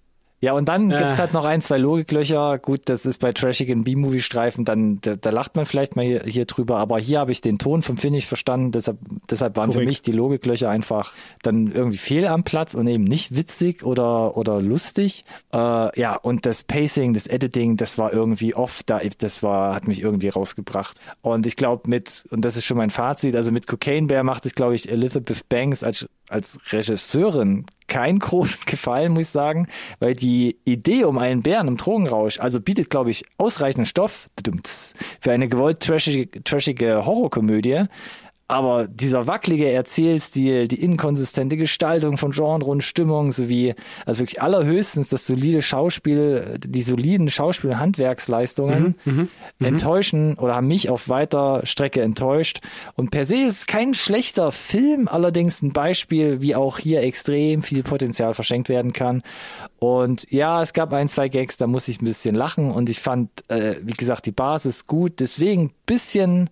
[0.41, 0.97] Ja, und dann Ja.
[0.97, 2.57] gibt's halt noch ein, zwei Logiklöcher.
[2.57, 6.45] Gut, das ist bei trashigen B-Movie-Streifen, dann da, da lacht man vielleicht mal hier, hier
[6.45, 8.97] drüber, aber hier habe ich den Ton vom Finn nicht verstanden, deshalb,
[9.29, 9.89] deshalb waren für Korrekt.
[9.89, 14.59] mich die Logiklöcher einfach dann irgendwie fehl am Platz und eben nicht witzig oder, oder
[14.61, 15.25] lustig.
[15.53, 15.57] Äh,
[15.99, 20.01] ja, und das Pacing, das Editing, das war irgendwie off, da, das war, hat mich
[20.01, 20.99] irgendwie rausgebracht.
[21.21, 24.47] Und ich glaube mit, und das ist schon mein Fazit, also mit Cocaine Bear macht
[24.47, 29.67] es, glaube ich, Elizabeth Banks als, als Regisseurin keinen großen Gefallen, muss ich sagen,
[29.99, 34.25] weil die Idee um einen Bären im Drogenrausch, also bietet, glaube ich, ausreichend Stoff
[35.19, 37.85] für eine gewollt trashige, trashige Horrorkomödie.
[38.51, 45.07] Aber dieser wackelige Erzählstil, die inkonsistente Gestaltung von Genre und Stimmung sowie, also wirklich allerhöchstens
[45.07, 48.95] das solide Schauspiel, die soliden Schauspiel- und Handwerksleistungen
[49.61, 52.59] enttäuschen oder haben mich auf weiter Strecke enttäuscht.
[52.97, 57.61] Und per se ist es kein schlechter Film, allerdings ein Beispiel, wie auch hier extrem
[57.61, 59.21] viel Potenzial verschenkt werden kann.
[59.79, 62.99] Und ja, es gab ein, zwei Gags, da muss ich ein bisschen lachen und ich
[62.99, 65.21] fand, äh, wie gesagt, die Basis gut.
[65.21, 66.49] Deswegen ein bisschen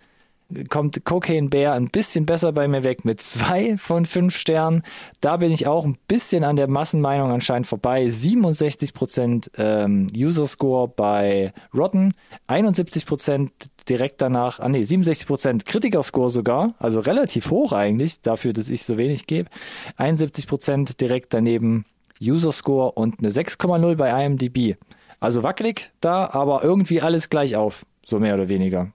[0.70, 4.84] kommt Cocaine Bear ein bisschen besser bei mir weg mit zwei von fünf Sternen.
[5.22, 8.06] Da bin ich auch ein bisschen an der Massenmeinung anscheinend vorbei.
[8.06, 12.14] 67% ähm, User Score bei Rotten,
[12.48, 13.50] 71%
[13.88, 18.84] direkt danach, ah nee, 67% Kritiker Score sogar, also relativ hoch eigentlich, dafür, dass ich
[18.84, 19.50] so wenig gebe.
[19.98, 21.86] 71% direkt daneben
[22.22, 24.78] User Score und eine 6,0 bei IMDb.
[25.20, 28.92] Also wackelig da, aber irgendwie alles gleich auf, so mehr oder weniger.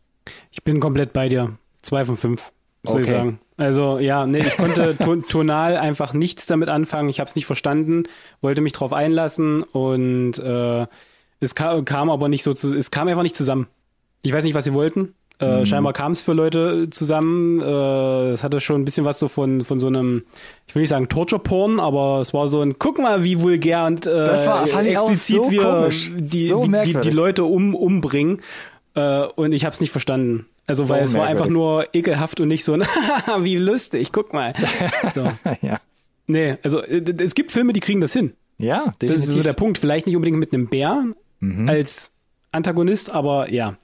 [0.50, 1.52] Ich bin komplett bei dir.
[1.82, 3.16] Zwei von fünf, soll ich Okay.
[3.16, 3.40] sagen.
[3.56, 7.08] Also ja, nee, ich konnte ton tonal einfach nichts damit anfangen.
[7.08, 8.04] Ich habe es nicht verstanden,
[8.40, 10.86] wollte mich drauf einlassen und äh,
[11.40, 13.66] es kam, kam aber nicht so zu, es kam einfach nicht zusammen.
[14.22, 15.14] Ich weiß nicht, was sie wollten.
[15.40, 17.60] Äh, Scheinbar kam es für Leute zusammen.
[17.60, 20.22] Äh, es hatte schon ein bisschen was so von von so einem,
[20.68, 23.84] ich will nicht sagen Torture Porn, aber es war so ein, guck mal, wie vulgär
[23.84, 26.12] und äh, Das war- fand ich auch explizit so wir komisch.
[26.16, 27.12] die, So die, die merkwürdig.
[27.12, 28.40] Leute um, umbringen.
[28.94, 30.46] Äh, und ich habe es nicht verstanden.
[30.66, 32.82] Also So weil es war einfach nur ekelhaft und nicht so, ein
[33.40, 34.54] wie lustig, guck mal.
[35.14, 35.30] So.
[35.62, 35.80] ja.
[36.26, 38.32] Nee, also äh, es gibt Filme, die kriegen das hin.
[38.56, 39.42] Ja, Das ist so definitiv.
[39.42, 39.78] der Punkt.
[39.78, 41.04] Vielleicht nicht unbedingt mit einem Bär
[41.40, 41.68] Mhm.
[41.68, 42.12] als
[42.52, 43.76] Antagonist, aber ja,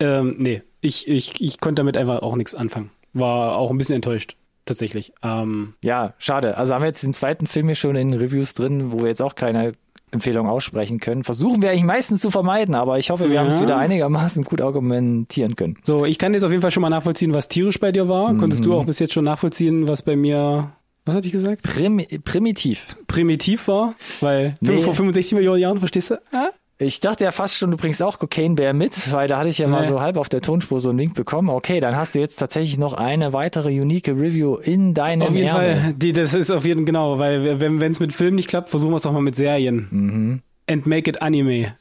[0.00, 2.90] ähm, nee, ich, ich, ich konnte damit einfach auch nichts anfangen.
[3.14, 5.12] War auch ein bisschen enttäuscht, tatsächlich.
[5.22, 6.58] Ähm, ja, schade.
[6.58, 9.22] Also haben wir jetzt den zweiten Film hier schon in Reviews drin, wo wir jetzt
[9.22, 9.72] auch keine
[10.16, 11.24] Empfehlung aussprechen können.
[11.24, 13.40] Versuchen wir eigentlich meistens zu vermeiden, aber ich hoffe, wir Ja.
[13.40, 15.76] haben es wieder einigermaßen gut argumentieren können.
[15.82, 18.34] so, ich kann jetzt auf jeden Fall schon mal nachvollziehen, was tierisch bei dir war.
[18.36, 18.66] Konntest Mhm.
[18.66, 20.72] du auch bis jetzt schon nachvollziehen, was bei mir,
[21.04, 21.62] was hatte ich gesagt?
[21.62, 22.96] Prim primitiv.
[23.06, 23.94] Primitiv war?
[24.20, 24.82] Weil Nee.
[24.82, 26.14] vor 65 Millionen Jahren, verstehst du?
[26.32, 26.48] Ah?
[26.78, 29.56] Ich dachte ja fast schon, du bringst auch Cocaine Bear mit, weil da hatte ich
[29.56, 29.86] ja mal Nee.
[29.88, 31.48] so halb auf der Tonspur so einen Link bekommen.
[31.48, 35.48] Okay, dann hast du jetzt tatsächlich noch eine weitere unique Review in deinem Auf jeden
[35.48, 35.76] Ärmel.
[35.76, 38.92] Fall, die, das ist auf jeden genau, weil wenn es mit Filmen nicht klappt, versuchen
[38.92, 39.86] wir es doch mal mit Serien.
[39.90, 40.42] Mhm.
[40.68, 41.76] And make it Anime.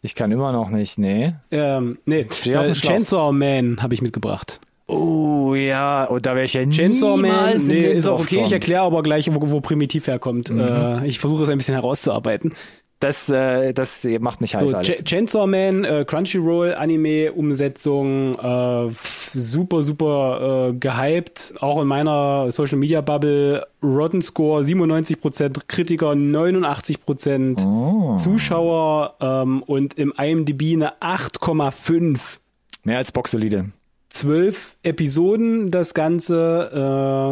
[0.00, 1.34] Ich kann immer noch nicht, nee.
[1.52, 2.72] Ähm, nee, äh.
[2.72, 4.60] Chainsaw Man habe ich mitgebracht.
[4.92, 8.42] Oh ja, und da wäre ich ja Chainsaw Man, niemals im nee, ist auch okay,
[8.46, 10.50] ich erkläre aber gleich, wo, wo Primitiv herkommt.
[10.50, 10.60] Mhm.
[10.60, 12.52] Äh, ich versuche es ein bisschen herauszuarbeiten.
[13.00, 14.88] Das, äh, das macht mich heiß So, alles.
[14.98, 21.54] Ch Chainsaw Man, äh, Crunchyroll, Anime-Umsetzung, äh, f- super, super äh, gehypt.
[21.60, 23.66] Auch in meiner Social Media Bubble.
[23.82, 28.16] Rotten Score 97%, Kritiker 89%, Oh.
[28.16, 32.38] Zuschauer ähm, und im IMDb eine 8,5.
[32.84, 33.66] Mehr als boxsolide.
[34.12, 36.70] Zwölf Episoden das Ganze.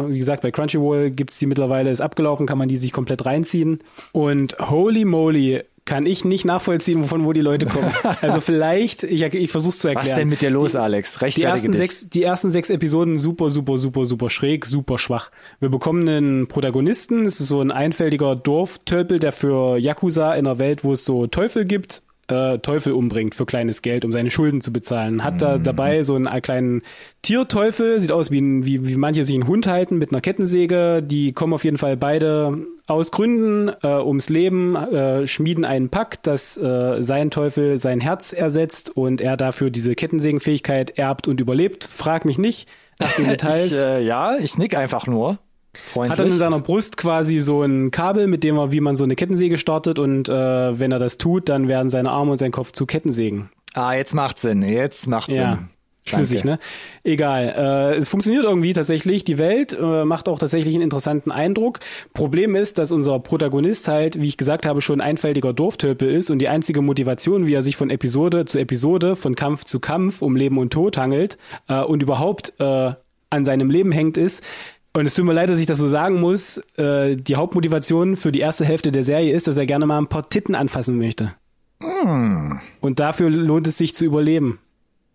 [0.07, 3.25] Äh, wie gesagt, bei Crunchyroll gibt's die mittlerweile, ist abgelaufen, kann man die sich komplett
[3.25, 3.79] reinziehen.
[4.13, 7.91] Und holy moly, kann ich nicht nachvollziehen, von wo die Leute kommen.
[8.21, 10.07] Also vielleicht, ich, ich versuch's zu erklären.
[10.07, 11.13] Was denn mit dir los, Alex?
[11.13, 11.77] Die Rechtfertige ersten, dich.
[11.77, 15.31] sechs, die ersten sechs Episoden super, super, super, super schräg, super schwach.
[15.59, 20.59] Wir bekommen einen Protagonisten, es ist so ein einfältiger Dorftölpel, der für Yakuza in einer
[20.59, 24.61] Welt, wo es so Teufel gibt, äh, Teufel umbringt für kleines Geld, um seine Schulden
[24.61, 25.23] zu bezahlen.
[25.23, 26.81] Hat da dabei so einen kleinen
[27.21, 31.03] Tierteufel, sieht aus wie, ein, wie, wie manche sich einen Hund halten mit einer Kettensäge.
[31.03, 36.27] Die kommen auf jeden Fall beide aus Gründen äh, ums Leben, äh, schmieden einen Pakt,
[36.27, 41.83] dass äh, sein Teufel sein Herz ersetzt und er dafür diese Kettensägenfähigkeit erbt und überlebt.
[41.83, 42.67] Frag mich nicht
[42.99, 43.71] nach den Details.
[43.71, 45.39] Ich, äh, ja, ich nick einfach nur.
[45.73, 46.33] Hat dann in Freundlich.
[46.35, 49.99] seiner Brust quasi so ein Kabel, mit dem er, wie man so eine Kettensäge startet
[49.99, 53.49] und äh, wenn er das tut, dann werden seine Arme und sein Kopf zu Kettensägen.
[53.73, 54.63] Ah, jetzt macht Sinn.
[54.63, 55.55] Jetzt macht Ja.
[55.55, 55.69] Sinn.
[56.03, 56.53] Schlüssig, Danke.
[56.53, 56.59] ne?
[57.03, 57.91] Egal.
[57.93, 59.23] Äh, es funktioniert irgendwie tatsächlich.
[59.23, 61.79] Die Welt äh, macht auch tatsächlich einen interessanten Eindruck.
[62.15, 66.31] Problem ist, dass unser Protagonist halt, wie ich gesagt habe, schon ein einfältiger Dorftölpel ist
[66.31, 70.23] und die einzige Motivation, wie er sich von Episode zu Episode, von Kampf zu Kampf
[70.23, 72.93] um Leben und Tod hangelt äh, und überhaupt äh,
[73.29, 74.43] an seinem Leben hängt, ist,
[74.93, 78.31] und es tut mir leid, dass ich das so sagen muss, äh, die Hauptmotivation für
[78.31, 81.33] die erste Hälfte der Serie ist, dass er gerne mal ein paar Titten anfassen möchte.
[81.81, 82.59] Hm.
[82.79, 84.59] Und dafür lohnt es sich zu überleben.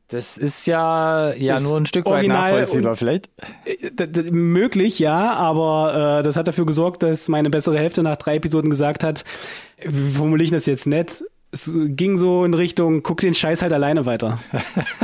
[0.09, 3.29] Das ist ja, ja Ist nur ein Stück weit nachvollziehbar und- vielleicht.
[3.67, 8.37] D möglich, ja, aber äh, das hat dafür gesorgt, dass meine bessere Hälfte nach drei
[8.37, 9.25] Episoden gesagt hat,
[9.85, 11.25] wie formuliere ich das jetzt nett?
[11.51, 14.39] Es ging so in Richtung, guck den Scheiß halt alleine weiter.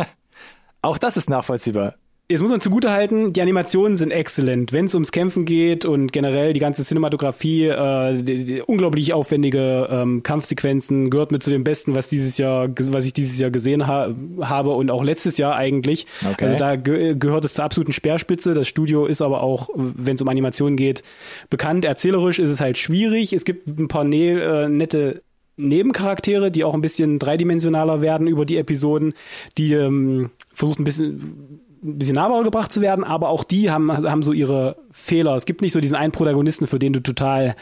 [0.82, 1.94] Auch das ist nachvollziehbar.
[2.28, 4.72] Jetzt muss man zugutehalten, die Animationen sind exzellent.
[4.72, 9.88] Wenn es ums Kämpfen geht und generell die ganze Cinematografie, äh, die, die unglaublich aufwendige
[9.90, 13.87] ähm, Kampfsequenzen gehört mit zu dem Besten, was dieses Jahr, was ich dieses Jahr gesehen
[13.87, 16.06] ha habe und auch letztes Jahr eigentlich.
[16.24, 16.44] Okay.
[16.44, 18.54] Also da ge gehört es zur absoluten Speerspitze.
[18.54, 21.02] Das Studio ist aber auch, wenn es um Animationen geht,
[21.50, 21.85] bekannt.
[21.85, 23.35] Erzählerisch ist es halt schwierig.
[23.35, 25.22] Es gibt ein paar ne äh, nette
[25.56, 29.12] Nebencharaktere, die auch ein bisschen dreidimensionaler werden über die Episoden,
[29.58, 33.90] die ähm, versucht ein bisschen ein bisschen nahbarer gebracht zu werden, aber auch die haben,
[33.92, 35.35] haben so ihre Fehler.
[35.35, 37.57] Es gibt nicht so diesen einen Protagonisten, für den du total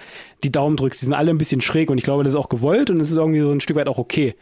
[0.44, 1.00] die Daumen drückst.
[1.00, 3.10] Die sind alle ein bisschen schräg und ich glaube, das ist auch gewollt und es
[3.10, 4.34] ist irgendwie so ein Stück weit auch okay.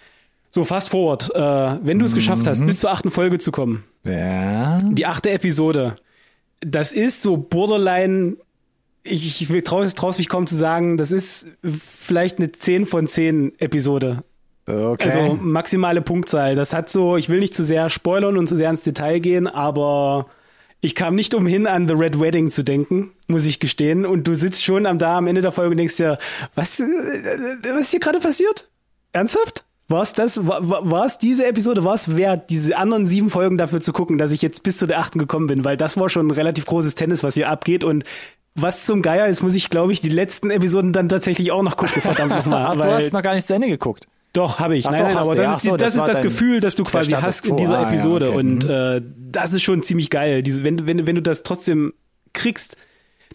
[0.50, 1.30] So, fast forward.
[1.34, 4.78] Äh, wenn du es geschafft hast, bis zur achten Folge zu kommen, Ja.
[4.78, 5.96] die achte Episode,
[6.60, 8.36] das ist so borderline,
[9.04, 13.58] ich, ich traue es mich kaum zu sagen, das ist vielleicht eine 10 von 10
[13.58, 14.20] Episode.
[14.68, 15.04] Okay.
[15.04, 16.54] Also maximale Punktzahl.
[16.54, 19.46] Das hat so, ich will nicht zu sehr spoilern und zu sehr ins Detail gehen,
[19.46, 20.26] aber
[20.80, 24.06] ich kam nicht umhin, an The Red Wedding zu denken, muss ich gestehen.
[24.06, 26.18] Und du sitzt schon am da am Ende der Folge und denkst dir,
[26.54, 28.68] was, äh, was ist hier gerade passiert?
[29.12, 29.64] Ernsthaft?
[29.90, 33.80] War es das, war, es diese Episode, war es wert, diese anderen sieben Folgen dafür
[33.80, 36.26] zu gucken, dass ich jetzt bis zu der achten gekommen bin, weil das war schon
[36.26, 38.04] ein relativ großes Tennis, was hier abgeht und
[38.54, 41.78] was zum Geier ist, muss ich, glaube ich, die letzten Episoden dann tatsächlich auch noch
[41.78, 42.76] gucken, verdammt nochmal.
[42.76, 44.06] Du hast noch gar nicht zu Ende geguckt.
[44.32, 44.86] Doch, habe ich.
[44.86, 46.60] Ach nein, doch, nein, aber das Ja, ist, ach so, das, das ist das Gefühl,
[46.60, 48.28] das du quasi hast in dieser Ah, ja, Episode.
[48.28, 48.36] okay.
[48.38, 48.70] Und Mhm.
[48.70, 50.42] äh, das ist schon ziemlich geil.
[50.42, 51.92] Diese, wenn, wenn, wenn du das trotzdem
[52.34, 52.76] kriegst,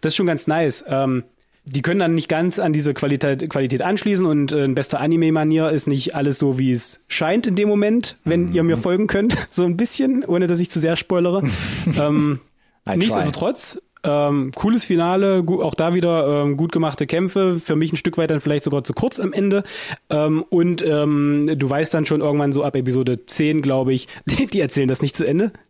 [0.01, 0.85] das ist schon ganz nice.
[0.87, 1.23] Ähm,
[1.65, 5.69] die können dann nicht ganz an diese Qualität, Qualität anschließen und äh, in bester Anime-Manier
[5.69, 8.53] ist nicht alles so, wie es scheint in dem Moment, wenn Mhm.
[8.53, 9.35] ihr mir folgen könnt.
[9.51, 11.43] So ein bisschen, ohne dass ich zu sehr spoilere.
[11.99, 12.39] ähm.
[12.85, 18.17] Nichtsdestotrotz, Ähm, cooles Finale, auch da wieder ähm, gut gemachte Kämpfe, für mich ein Stück
[18.17, 19.63] weit dann vielleicht sogar zu kurz am Ende.
[20.09, 24.59] Ähm, und ähm, du weißt dann schon irgendwann so ab Episode 10, glaube ich, die,
[24.59, 25.51] erzählen das nicht zu Ende.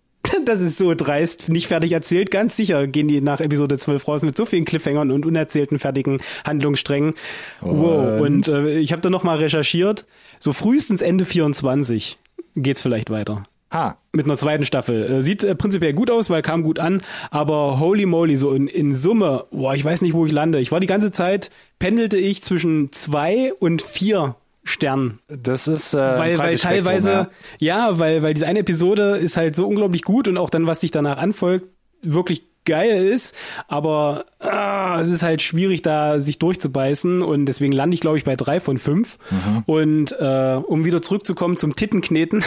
[0.46, 2.32] Das ist so dreist, nicht fertig erzählt.
[2.32, 6.22] Ganz sicher gehen die nach Episode 12 raus mit so vielen Cliffhangern und unerzählten fertigen
[6.46, 7.14] Handlungssträngen.
[7.62, 7.80] Und?
[7.80, 8.22] Wow.
[8.22, 10.06] Und äh, ich habe da noch mal recherchiert.
[10.40, 12.18] So frühestens Ende 24
[12.56, 13.46] geht's vielleicht weiter.
[13.74, 13.98] Ha.
[14.12, 15.04] Mit einer zweiten Staffel.
[15.04, 18.68] Äh, sieht äh, prinzipiell gut aus, weil kam gut an, aber holy moly, so in,
[18.68, 20.60] in Summe, boah, ich weiß nicht, wo ich lande.
[20.60, 25.20] Ich war die ganze Zeit, pendelte ich zwischen zwei und vier Sternen.
[25.28, 28.00] Das ist äh, Weil, weil teilweise, Spektrum, ja.
[28.00, 30.92] weil, weil diese eine Episode ist halt so unglaublich gut und auch dann, was sich
[30.92, 31.68] danach anfolgt,
[32.04, 33.36] wirklich geil ist,
[33.68, 38.24] aber ah, es ist halt schwierig, da sich durchzubeißen und deswegen lande ich, glaube ich,
[38.24, 39.18] bei drei von fünf.
[39.30, 39.64] Mhm.
[39.66, 42.44] Und äh, um wieder zurückzukommen zum Tittenkneten.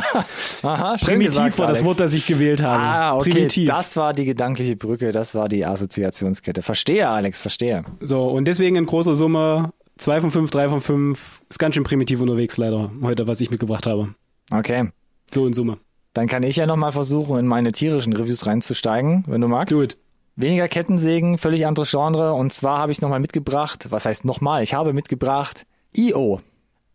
[0.62, 1.88] Aha, primitiv gesagt, war das Alex.
[1.88, 2.82] Wort, das ich gewählt habe.
[2.82, 3.30] Ah, okay.
[3.30, 3.68] Primitiv.
[3.68, 6.62] Das war die gedankliche Brücke, das war die Assoziationskette.
[6.62, 7.84] Verstehe, Alex, verstehe.
[8.00, 11.42] So, und deswegen in großer Summe zwei von fünf, drei von fünf.
[11.48, 14.14] Ist ganz schön primitiv unterwegs leider heute, was ich mitgebracht habe.
[14.52, 14.90] Okay.
[15.32, 15.78] So in Summe.
[16.12, 19.74] Dann kann ich ja nochmal versuchen, in meine tierischen Reviews reinzusteigen, wenn du magst.
[19.74, 19.96] Gut.
[20.36, 22.32] Weniger Kettensägen, völlig anderes Genre.
[22.32, 24.62] Und zwar habe ich nochmal mitgebracht, was heißt nochmal?
[24.62, 26.40] Ich habe mitgebracht I.O.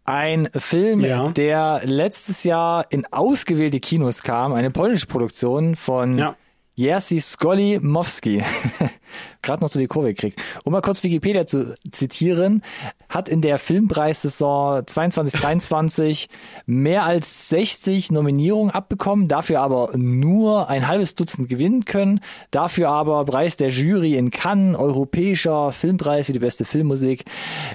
[0.05, 1.29] Ein Film, Ja.
[1.29, 6.35] der letztes Jahr in ausgewählte Kinos kam, eine polnische Produktion von Ja.
[6.75, 8.43] Jerzy Skolimowski.
[9.41, 10.41] Gerade noch so die Kurve gekriegt.
[10.65, 12.63] Um mal kurz Wikipedia zu zitieren,
[13.07, 16.27] hat in der Filmpreissaison 22-23
[16.65, 22.19] mehr als 60 Nominierungen abbekommen, dafür aber nur ein halbes Dutzend gewinnen können.
[22.51, 27.23] Dafür aber Preis der Jury in Cannes, europäischer Filmpreis für die beste Filmmusik,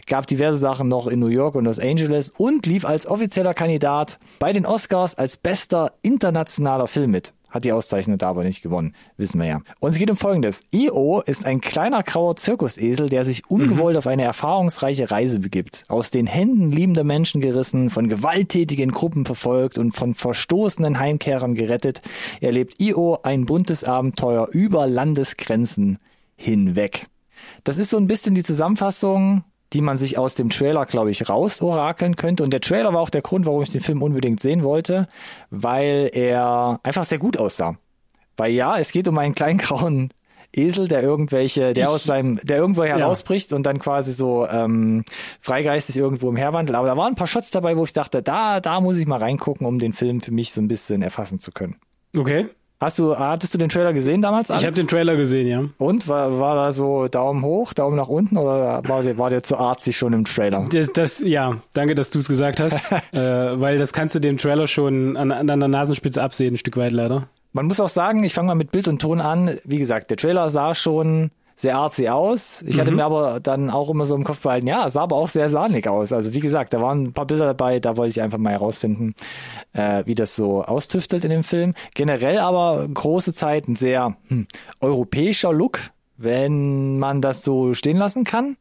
[0.06, 4.18] gab diverse Sachen noch in New York und Los Angeles und lief als offizieller Kandidat
[4.40, 7.32] bei den Oscars als bester internationaler Film mit.
[7.50, 9.60] Hat die Auszeichnung da aber nicht gewonnen, wissen wir ja.
[9.80, 10.64] Und es geht um Folgendes.
[10.72, 15.84] Io ist ein kleiner grauer Zirkusesel, der sich ungewollt auf eine erfahrungsreiche Reise begibt.
[15.88, 22.02] Aus den Händen liebender Menschen gerissen, von gewalttätigen Gruppen verfolgt und von verstoßenen Heimkehrern gerettet,
[22.40, 25.98] erlebt Io ein buntes Abenteuer über Landesgrenzen
[26.36, 27.06] hinweg.
[27.64, 31.28] Das ist so ein bisschen die Zusammenfassung, die man sich aus dem Trailer, glaube ich,
[31.28, 32.42] rausorakeln könnte.
[32.42, 35.08] Und der Trailer war auch der Grund, warum ich den Film unbedingt sehen wollte,
[35.50, 37.76] weil er einfach sehr gut aussah.
[38.36, 40.10] Weil ja, es geht um einen kleinen grauen
[40.52, 45.04] Esel, der irgendwelche, der aus seinem, der irgendwo herausbricht und dann quasi so ähm,
[45.40, 46.76] freigeistig irgendwo umherwandelt.
[46.76, 49.18] Aber da waren ein paar Shots dabei, wo ich dachte, da, da muss ich mal
[49.18, 51.76] reingucken, um den Film für mich so ein bisschen erfassen zu können.
[52.16, 52.48] Okay.
[52.82, 54.48] Hast du, hattest du den Trailer gesehen damals?
[54.48, 54.64] Ich Alex?
[54.64, 55.64] habe den Trailer gesehen, ja.
[55.76, 59.42] Und war, war da so Daumen hoch, Daumen nach unten oder war der, war der
[59.42, 60.66] zu artsy schon im Trailer?
[60.72, 64.38] Das, das, ja, danke, dass du es gesagt hast, äh, weil das kannst du dem
[64.38, 67.28] Trailer schon an, an der Nasenspitze absehen, ein Stück weit leider.
[67.52, 69.58] Man muss auch sagen, ich fange mal mit Bild und Ton an.
[69.64, 72.62] Wie gesagt, der Trailer sah schon sehr artsy aus.
[72.66, 75.16] Ich hatte mir aber dann auch immer so im Kopf behalten, ja, es sah aber
[75.16, 76.12] auch sehr sahnig aus.
[76.12, 79.14] Also wie gesagt, da waren ein paar Bilder dabei, da wollte ich einfach mal herausfinden,
[79.74, 81.74] äh, wie das so austüftelt in dem Film.
[81.94, 84.46] Generell aber große Zeit ein sehr hm,
[84.80, 85.80] europäischer Look,
[86.16, 88.56] wenn man das so stehen lassen kann.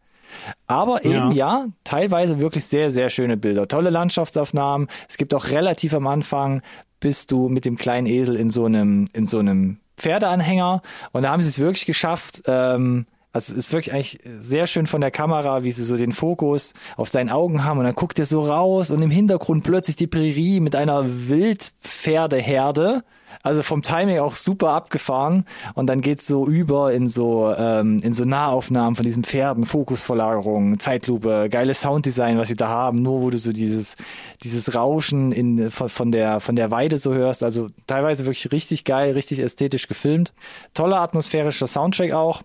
[0.68, 1.68] Aber eben ja.
[1.84, 3.68] teilweise wirklich sehr, sehr schöne Bilder.
[3.68, 4.88] Tolle Landschaftsaufnahmen.
[5.08, 6.62] Es gibt auch relativ am Anfang,
[7.00, 10.82] bist du mit dem kleinen Esel in so einem, in so einem Pferdeanhänger.
[11.12, 12.44] Und da haben sie es wirklich geschafft.
[12.48, 16.14] Ähm, also es ist wirklich eigentlich sehr schön von der Kamera, wie sie so den
[16.14, 19.96] Fokus auf seinen Augen haben und dann guckt er so raus und im Hintergrund plötzlich
[19.96, 23.04] die Prärie mit einer Wildpferdeherde.
[23.44, 28.14] Also vom Timing auch super abgefahren und dann geht's so über in so ähm, in
[28.14, 33.30] so Nahaufnahmen von diesen Pferden, Fokusverlagerung, Zeitlupe, geiles Sounddesign, was sie da haben, nur wo
[33.30, 33.96] du so dieses
[34.44, 38.84] dieses Rauschen in von, von der von der Weide so hörst, also teilweise wirklich richtig
[38.84, 40.34] geil, richtig ästhetisch gefilmt.
[40.74, 42.42] Toller atmosphärischer Soundtrack auch.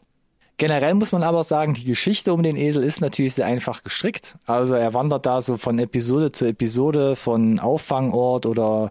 [0.56, 4.36] Generell muss man aber sagen, die Geschichte um den Esel ist natürlich sehr einfach gestrickt.
[4.46, 8.90] Also er wandert da so von Episode zu Episode, von Auffangort oder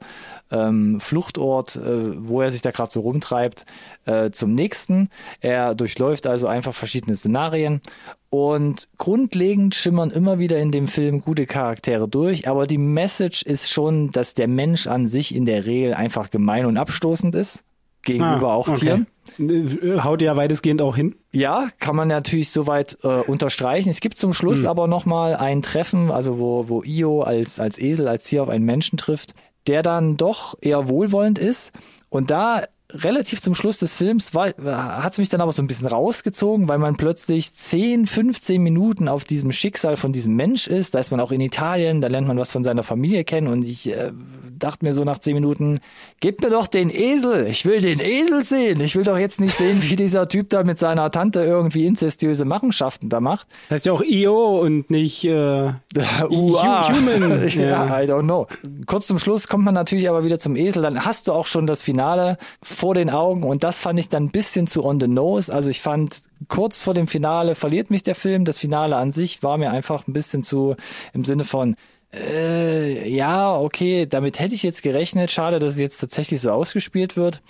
[0.52, 3.65] ähm, Fluchtort, äh, wo er sich da gerade so rumtreibt,
[4.06, 5.08] äh, zum nächsten.
[5.39, 7.82] Er durchläuft also einfach verschiedene Szenarien
[8.30, 13.71] und grundlegend schimmern immer wieder in dem Film gute Charaktere durch, aber die Message ist
[13.71, 17.63] schon, dass der Mensch an sich in der Regel einfach gemein und abstoßend ist
[18.04, 18.80] gegenüber Ah, auch okay.
[18.80, 19.08] Tieren.
[19.39, 21.16] Äh, Haut ja weitestgehend auch hin.
[21.32, 23.89] Ja, kann man natürlich soweit äh, unterstreichen.
[23.89, 28.08] Es gibt zum Schluss aber nochmal ein Treffen, also wo, wo Io als, als Esel,
[28.08, 29.34] als Tier auf einen Menschen trifft,
[29.68, 31.72] der dann doch eher wohlwollend ist.
[32.10, 35.67] Und da relativ zum Schluss des Films war, hat es mich dann aber so ein
[35.67, 40.95] bisschen rausgezogen, weil man plötzlich 10, 15 Minuten auf diesem Schicksal von diesem Mensch ist.
[40.95, 43.63] Da ist man auch in Italien, da lernt man was von seiner Familie kennen und
[43.63, 44.12] ich äh,
[44.58, 45.79] dachte mir so nach 10 Minuten,
[46.19, 48.79] gebt mir doch den Esel, ich will den Esel sehen.
[48.82, 52.45] Ich will doch jetzt nicht sehen, wie dieser Typ da mit seiner Tante irgendwie inzestiöse
[52.45, 53.47] Machenschaften da macht.
[53.69, 55.73] Das heißt ja auch IO und nicht äh,
[56.29, 56.89] UA.
[56.89, 57.47] Human.
[57.49, 58.47] ja, I don't know.
[58.86, 61.67] Kurz zum Schluss kommt man natürlich aber wieder zum Esel, dann hast du auch schon
[61.67, 62.38] das Finale
[62.84, 65.54] vor den Augen und das fand ich dann ein bisschen zu on the nose.
[65.54, 68.43] Also ich fand, kurz vor dem Finale verliert mich der Film.
[68.43, 70.76] Das Finale an sich war mir einfach ein bisschen zu
[71.13, 71.78] im Sinne von,
[72.13, 75.32] äh, ja, okay, damit hätte ich jetzt gerechnet.
[75.32, 77.41] Schade, dass es jetzt tatsächlich so ausgespielt wird.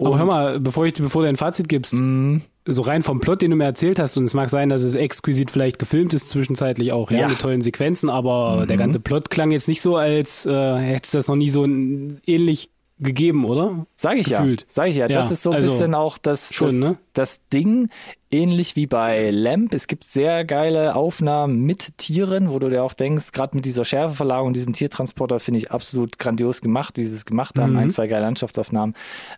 [0.00, 2.38] Aber hör mal, bevor, ich, bevor du ein Fazit gibst, mm.
[2.64, 4.94] so rein vom Plot, den du mir erzählt hast, und es mag sein, dass es
[4.94, 7.28] exquisit vielleicht gefilmt ist, zwischenzeitlich auch, ja, ja.
[7.28, 8.66] mit tollen Sequenzen, aber mhm.
[8.66, 11.66] der ganze Plot klang jetzt nicht so, als äh, hätte es das noch nie so
[11.66, 13.86] ähnlich gegeben, oder?
[13.96, 14.62] Sag ich Gefühlt.
[14.62, 14.66] ja.
[14.70, 15.06] Sag ich ja.
[15.06, 16.98] ja das ist so ein also bisschen auch das, schon, das, ne?
[17.12, 17.88] das Ding,
[18.30, 19.74] ähnlich wie bei Lamp.
[19.74, 23.84] Es gibt sehr geile Aufnahmen mit Tieren, wo du dir auch denkst, gerade mit dieser
[23.84, 27.72] Schärfeverlagerung, diesem Tiertransporter, finde ich absolut grandios gemacht, wie sie es gemacht haben.
[27.72, 27.78] Mhm.
[27.78, 28.94] Ein, zwei geile Landschaftsaufnahmen.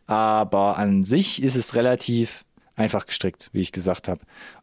[0.06, 2.44] Aber an sich ist es relativ
[2.74, 4.20] einfach gestrickt, wie ich gesagt habe.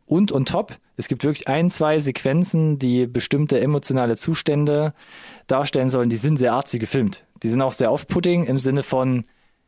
[0.10, 4.95] Und on top, es gibt wirklich ein, zwei Sequenzen, die bestimmte emotionale Zustände
[5.45, 7.26] darstellen sollen, die sind sehr artsy gefilmt.
[7.43, 9.24] Die sind auch sehr off-putting im Sinne von,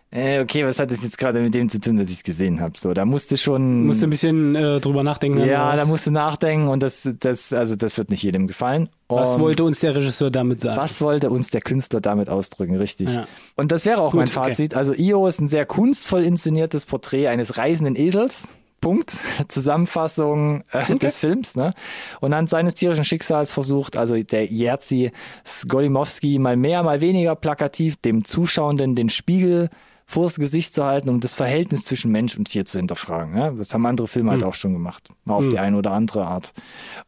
[0.09, 2.73] äh, okay, was hat das jetzt gerade mit dem zu tun, was ich gesehen habe?
[2.75, 3.85] So, da musste schon.
[3.85, 5.45] Musste ein bisschen äh, drüber nachdenken.
[5.45, 8.89] Ja, da musste nachdenken und das, das, also das wird nicht jedem gefallen.
[9.05, 10.75] Und was wollte uns der Regisseur damit sagen?
[10.75, 13.13] Was wollte uns der Künstler damit ausdrücken, richtig?
[13.13, 13.27] Ja.
[13.55, 14.73] Und das wäre auch Gut, mein Fazit.
[14.73, 14.77] Okay.
[14.79, 18.47] Also Io ist ein sehr kunstvoll inszeniertes Porträt eines reisenden Esels
[18.81, 19.15] Punkt,
[19.47, 20.97] Zusammenfassung äh, okay.
[20.97, 21.55] des Films.
[21.55, 21.73] Ne?
[22.19, 25.11] Und anhand seines tierischen Schicksals versucht also der Jerzy
[25.45, 29.69] Skolimowski mal mehr, mal weniger plakativ dem Zuschauenden den Spiegel
[30.07, 33.37] vors Gesicht zu halten, um das Verhältnis zwischen Mensch und Tier zu hinterfragen.
[33.37, 33.51] Ja?
[33.51, 34.47] Das haben andere Filme halt hm.
[34.47, 35.07] auch schon gemacht.
[35.23, 35.51] Mal auf hm.
[35.51, 36.51] die eine oder andere Art.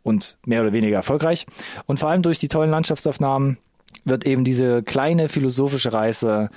[0.03, 1.45] Und mehr oder weniger erfolgreich.
[1.85, 3.57] Und vor allem durch die tollen Landschaftsaufnahmen
[4.05, 6.49] wird eben diese kleine philosophische Reise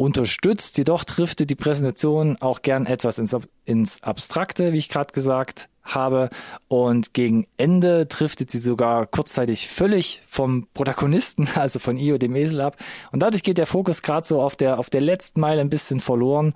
[0.00, 3.36] unterstützt, jedoch trifft die Präsentation auch gern etwas ins,
[3.66, 6.30] ins Abstrakte, wie ich gerade gesagt habe.
[6.68, 12.62] Und gegen Ende driftet sie sogar kurzzeitig völlig vom Protagonisten, also von Io, dem Esel,
[12.62, 12.78] ab.
[13.12, 16.00] Und dadurch geht der Fokus gerade so auf der, auf der letzten Meile ein bisschen
[16.00, 16.54] verloren.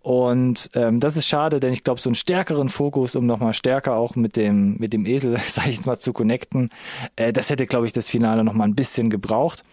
[0.00, 3.96] Und ähm, das ist schade, denn ich glaube, so einen stärkeren Fokus, um nochmal stärker
[3.96, 6.70] auch mit dem, mit dem Esel, sag ich jetzt mal, zu connecten,
[7.16, 9.64] äh, das hätte, glaube ich, das Finale nochmal ein bisschen gebraucht.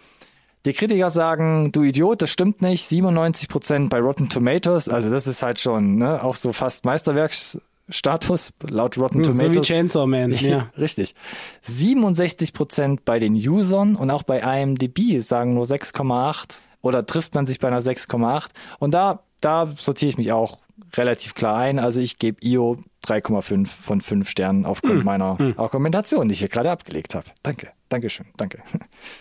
[0.68, 2.86] Die Kritiker sagen, du Idiot, das stimmt nicht.
[2.86, 8.52] 97 Prozent bei Rotten Tomatoes, also das ist halt schon ne, auch so fast Meisterwerksstatus
[8.68, 9.54] laut Rotten hm, Tomatoes.
[9.54, 10.68] So wie Chainsaw Man, ja.
[10.76, 11.14] Richtig.
[11.62, 17.46] 67 Prozent bei den Usern und auch bei IMDb sagen nur 6,8 oder trifft man
[17.46, 20.58] sich bei einer 6,8 und da da sortiere ich mich auch
[20.96, 21.78] relativ klar ein.
[21.78, 22.76] Also ich gebe IO
[23.06, 25.54] 3,5 von 5 Sternen aufgrund mm, meiner mm.
[25.56, 27.26] Argumentation, die ich hier gerade abgelegt habe.
[27.42, 27.68] Danke.
[27.88, 28.58] Dankeschön, danke.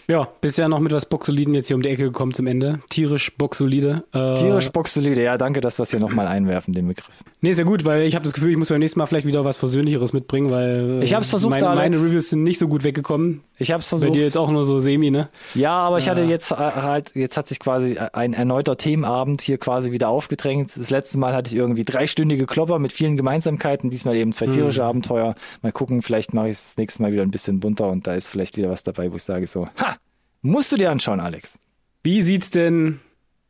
[0.09, 2.79] Ja, bisher noch mit was Boxoliden jetzt hier um die Ecke gekommen zum Ende.
[2.89, 4.05] Tierisch Boxolide.
[4.13, 7.11] Äh, Tierisch Boxolide, ja, danke, dass wir es hier nochmal einwerfen, den Begriff.
[7.41, 9.43] Nee, sehr gut, weil ich habe das Gefühl, ich muss beim nächsten Mal vielleicht wieder
[9.43, 12.83] was Versöhnlicheres mitbringen, weil äh, ich hab's versucht, meine, meine Reviews sind nicht so gut
[12.85, 13.41] weggekommen.
[13.59, 14.09] Ich hab's versucht.
[14.09, 15.29] Bei dir jetzt auch nur so semi, ne?
[15.53, 19.57] Ja, aber ich hatte jetzt äh, halt, jetzt hat sich quasi ein erneuter Themenabend hier
[19.57, 20.75] quasi wieder aufgedrängt.
[20.75, 24.81] Das letzte Mal hatte ich irgendwie dreistündige Klopper mit vielen Gemeinsamkeiten, diesmal eben zwei tierische
[24.81, 24.89] hm.
[24.89, 25.35] Abenteuer.
[25.61, 28.15] Mal gucken, vielleicht mache ich es das nächste Mal wieder ein bisschen bunter und da
[28.15, 29.97] ist vielleicht wieder was dabei, wo ich sage so, ha,
[30.41, 31.59] musst du dir anschauen, Alex.
[32.03, 32.99] Wie sieht's denn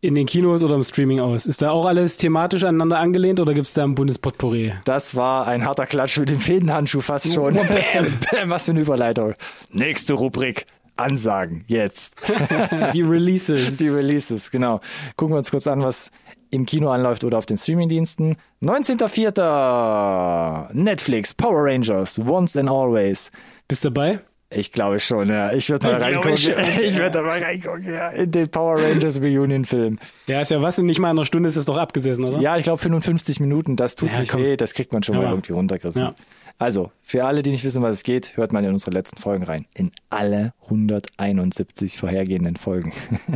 [0.02, 1.46] in den Kinos oder im Streaming aus?
[1.46, 4.74] Ist da auch alles thematisch aneinander angelehnt oder gibt's da ein Bundespotpourri?
[4.86, 7.54] Das war ein harter Klatsch mit dem Fädenhandschuh fast schon.
[7.56, 9.34] Bam, bam, was für eine Überleitung.
[9.72, 10.66] Nächste Rubrik.
[10.98, 12.16] Ansagen, jetzt.
[12.94, 13.78] Die Releases.
[13.78, 14.82] Die Releases, genau.
[15.16, 16.10] Gucken wir uns kurz an, was
[16.50, 18.36] im Kino anläuft oder auf den Streamingdiensten.
[18.64, 20.74] 19.04.
[20.74, 23.30] Netflix, Power Rangers, Once and Always.
[23.68, 24.22] Bist du dabei?
[24.50, 25.52] Ich glaube schon, ja.
[25.52, 26.34] Ich würde mal reingucken.
[26.34, 26.48] Ich,
[26.82, 28.10] ich würde mal reingucken, ja.
[28.10, 30.00] In den Power Rangers Reunion Film.
[30.28, 32.40] Ja, ist ja was, nicht mal in einer Stunde ist es doch abgesessen, oder?
[32.40, 34.42] Ja, ich glaube 55 Minuten, das tut ja, nicht komm.
[34.42, 36.02] weh, das kriegt man schon ja, mal irgendwie runtergerissen.
[36.02, 36.16] Ja.
[36.60, 39.44] Also, für alle, die nicht wissen, was es geht, hört mal in unsere letzten Folgen
[39.44, 39.68] rein.
[39.76, 42.94] In alle 171 vorhergehenden Folgen.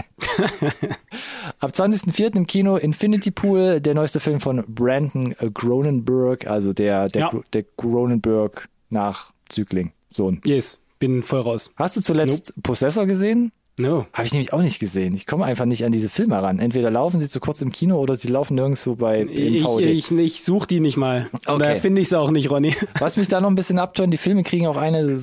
[1.59, 2.35] Ab 20.04.
[2.35, 7.39] im Kino Infinity Pool, der neueste Film von Brandon Cronenberg, also der, der, ja.
[7.53, 9.91] der Cronenberg nach Zügling.
[10.09, 10.41] Sohn.
[10.43, 11.73] Yes bin voll raus.
[11.75, 12.61] Hast du zuletzt nope.
[12.61, 13.51] Possessor gesehen?
[13.77, 14.05] No.
[14.13, 15.15] Habe ich nämlich auch nicht gesehen.
[15.15, 16.59] Ich komme einfach nicht an diese Filme ran.
[16.59, 20.43] Entweder laufen sie zu kurz im Kino oder sie laufen nirgendwo bei Ich, ich, ich
[20.43, 21.29] suche die nicht mal.
[21.47, 21.57] Okay.
[21.57, 22.75] Da finde ich sie auch nicht, Ronny.
[22.99, 25.17] Was mich da noch ein bisschen abtönt, die Filme kriegen auch eine,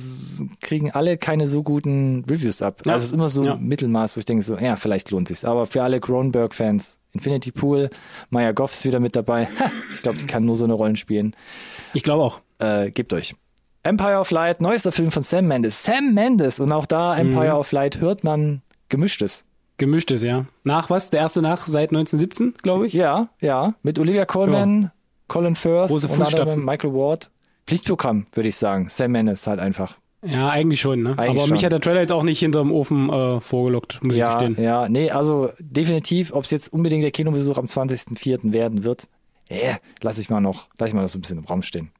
[0.61, 2.81] kriegen alle keine so guten Reviews ab.
[2.85, 2.93] Ja.
[2.93, 3.55] Also es ist immer so Ja.
[3.55, 5.45] Mittelmaß, wo ich denke so, ja, vielleicht lohnt sich's.
[5.45, 7.89] Aber für alle Cronenberg-Fans, Infinity Pool,
[8.29, 9.45] Maya Goff ist wieder mit dabei.
[9.59, 11.35] Ha, ich glaube, die kann nur so eine Rollen spielen.
[11.93, 12.41] Ich glaube auch.
[12.57, 13.35] Äh, gebt euch.
[13.83, 15.83] Empire of Light, neuester Film von Sam Mendes.
[15.83, 16.59] Sam Mendes!
[16.59, 17.59] Und auch da, Empire Mhm.
[17.59, 19.45] of Light, hört man Gemischtes.
[19.77, 20.45] Gemischtes, ja.
[20.63, 21.09] Nach was?
[21.09, 22.93] Der erste nach seit 1917, glaube ich.
[22.93, 23.75] Ja, ja.
[23.81, 24.91] Mit Olivia Colman,
[25.29, 26.65] Colin Firth, Große Fußstapfen.
[26.65, 27.31] Michael Ward.
[27.65, 28.89] Pflichtprogramm, würde ich sagen.
[28.89, 29.95] Sam Mendes halt einfach.
[30.25, 31.11] Ja, eigentlich schon, ne?
[31.11, 31.51] Eigentlich Aber schon.
[31.51, 34.61] mich hat der Trailer jetzt auch nicht hinterm Ofen äh, vorgelockt, muss ich Ja, gestehen.
[34.61, 38.51] ja, nee, also definitiv, ob es jetzt unbedingt der Kinobesuch am 20.04.
[38.51, 39.07] werden wird,
[39.47, 41.91] äh, lass ich mal noch, lass ich mal noch so ein bisschen im Raum stehen.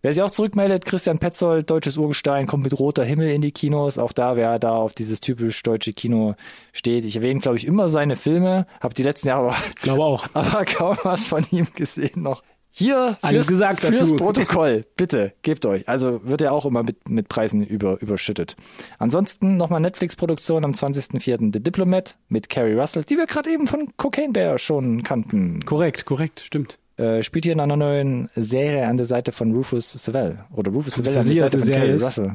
[0.00, 3.98] Wer sich auch zurückmeldet, Christian Petzold, Deutsches Urgestein, kommt mit roter Himmel in die Kinos.
[3.98, 6.36] Auch da, wer da auf dieses typisch deutsche Kino
[6.72, 7.04] steht.
[7.04, 10.26] Ich erwähne, glaube ich, immer seine Filme, habe die letzten Jahre aber, Glaube auch.
[10.34, 12.44] aber kaum was von ihm gesehen noch.
[12.70, 14.14] Hier Alles fürs, gesagt fürs dazu.
[14.14, 15.88] Protokoll, bitte, gebt euch.
[15.88, 18.54] Also wird er auch immer mit, mit Preisen über, überschüttet.
[19.00, 21.52] Ansonsten nochmal Netflix-Produktion am 20.04.
[21.52, 25.64] The Diplomat mit Carrie Russell, die wir gerade eben von Cocaine Bear schon kannten.
[25.64, 26.78] Korrekt, korrekt, stimmt.
[26.98, 30.38] Äh, spielt hier in einer neuen Serie an der Seite von Rufus Sewell.
[30.54, 32.02] Oder Rufus Sewell an der Seite von Carrie Serie ist?
[32.02, 32.32] Russell.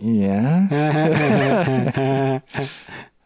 [0.00, 0.66] Ja.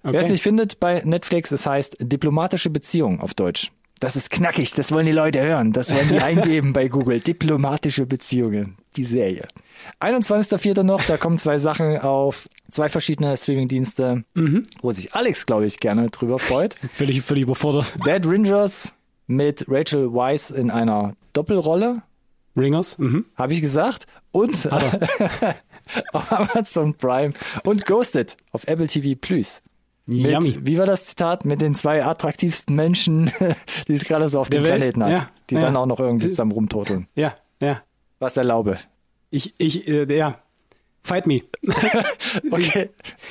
[0.02, 0.32] Wer es Okay.
[0.32, 3.70] nicht findet bei Netflix, es heißt diplomatische Beziehung auf Deutsch.
[4.00, 5.72] Das ist knackig, das wollen die Leute hören.
[5.72, 7.20] Das wollen die eingeben bei Google.
[7.20, 9.46] Diplomatische Beziehungen, die Serie.
[10.00, 10.82] 21.04.
[10.84, 14.62] noch, da kommen zwei Sachen auf zwei verschiedene Streamingdienste, Mhm.
[14.80, 16.76] wo sich Alex, glaube ich, gerne drüber freut.
[16.94, 17.92] Völlig, völlig überfordert.
[18.06, 18.94] Dead Rangers
[19.30, 22.02] mit Rachel Weisz in einer Doppelrolle,
[22.56, 22.98] Ringers?
[22.98, 23.26] Mhm.
[23.36, 24.06] habe ich gesagt.
[24.32, 24.68] Und
[26.12, 27.32] auf Amazon Prime
[27.64, 29.62] und Ghosted auf Apple TV Plus.
[30.06, 30.56] Mit, Yummy.
[30.62, 31.44] wie war das Zitat?
[31.44, 33.30] Mit den zwei attraktivsten Menschen,
[33.88, 34.74] die es gerade so auf Der dem Welt?
[34.80, 35.10] Planeten hat.
[35.10, 35.60] Ja, die ja.
[35.60, 37.06] dann auch noch irgendwie zusammen rumtoteln.
[37.14, 37.82] Ja, ja.
[38.18, 38.78] Was erlaube.
[39.30, 40.38] Ich, ich, äh, ja.
[41.02, 41.42] Fight me.
[42.50, 42.90] Okay,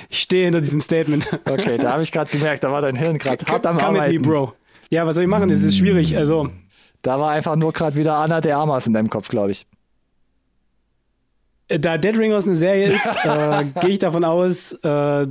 [0.10, 1.28] Ich stehe hinter diesem Statement.
[1.50, 3.94] okay, da habe ich gerade gemerkt, da war dein Hirn gerade hart am Come at
[3.94, 4.22] me, Arbeiten.
[4.24, 4.54] Bro.
[4.90, 5.50] Ja, was soll ich machen?
[5.50, 6.18] Es ist schwierig.
[6.18, 6.50] Also,
[7.02, 9.66] Da war einfach nur gerade wieder Anna de Armas in deinem Kopf, glaube ich.
[11.70, 15.28] da Dead Ringers eine Serie ist, äh, gehe ich davon aus, äh,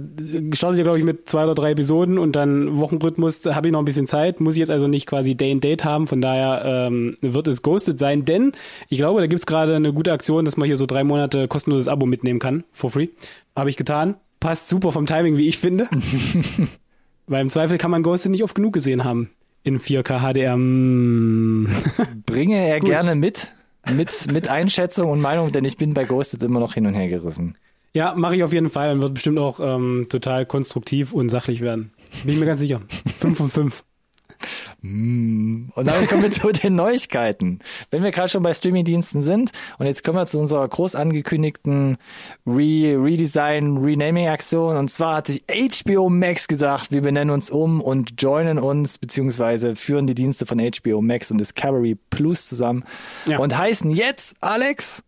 [0.54, 3.80] startet ja, glaube ich, mit zwei oder drei Episoden und dann Wochenrhythmus, habe ich noch
[3.80, 6.62] ein bisschen Zeit, muss ich jetzt also nicht quasi Day and Date haben, von daher
[6.64, 8.52] ähm, wird es Ghosted sein, denn
[8.88, 11.88] ich glaube, da gibt's gerade eine gute Aktion, dass man hier so drei Monate kostenloses
[11.88, 13.09] Abo mitnehmen kann, for free.
[13.56, 14.14] Habe ich getan.
[14.38, 15.88] Passt super vom Timing, wie ich finde.
[17.26, 19.30] Weil im Zweifel kann man Ghosted nicht oft genug gesehen haben.
[19.62, 20.56] In 4K HDR.
[20.56, 21.68] Mm.
[22.26, 22.90] Bringe er Gut.
[22.90, 23.52] gerne mit,
[23.90, 27.09] mit, mit Einschätzung und Meinung, denn ich bin bei Ghosted immer noch hin und her
[27.09, 27.56] gerissen.
[27.94, 31.61] Ja, mache ich auf jeden Fall und wird bestimmt auch ähm, total konstruktiv und sachlich
[31.61, 31.92] werden.
[32.24, 32.80] Bin ich mir ganz sicher.
[33.18, 33.50] Fünf von
[34.81, 37.59] Und damit kommen wir zu den Neuigkeiten.
[37.91, 41.97] Wenn wir gerade schon bei Streamingdiensten sind und jetzt kommen wir zu unserer groß angekündigten
[42.47, 44.76] Re Redesign, Renaming-Aktion.
[44.76, 49.74] Und zwar hat sich HBO Max gedacht, wir benennen uns um und joinen uns, beziehungsweise
[49.74, 52.85] führen die Dienste von HBO Max und Discovery Plus zusammen
[53.26, 53.39] Ja.
[53.41, 55.03] und heißen jetzt, Alex,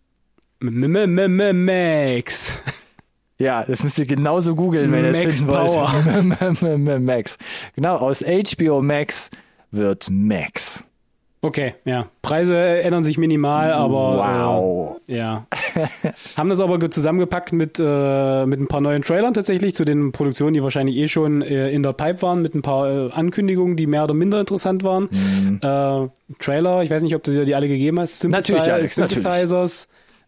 [0.61, 2.61] M- m- m- m- Max.
[3.39, 7.01] ja, das müsst ihr genauso googeln, wenn ihr es Max finden wollt.
[7.07, 7.39] Max.
[7.77, 9.31] Genau, aus HBO Max
[9.71, 10.85] wird Max.
[11.43, 12.07] Okay, ja.
[12.21, 15.01] Preise ändern sich minimal, aber Wow.
[15.09, 15.47] äh, ja.
[16.37, 20.13] Haben das aber ge- zusammengepackt mit, äh, mit ein paar neuen Trailern tatsächlich zu den
[20.13, 23.77] Produktionen, die wahrscheinlich eh schon äh, in der Pipe waren, mit ein paar äh, Ankündigungen,
[23.77, 25.09] die mehr oder minder interessant waren.
[25.63, 26.09] Äh,
[26.41, 28.23] Trailer, ich weiß nicht, ob du dir die alle gegeben hast.
[28.23, 28.33] Mhm.
[28.33, 29.25] Natürlich, Alex, natürlich.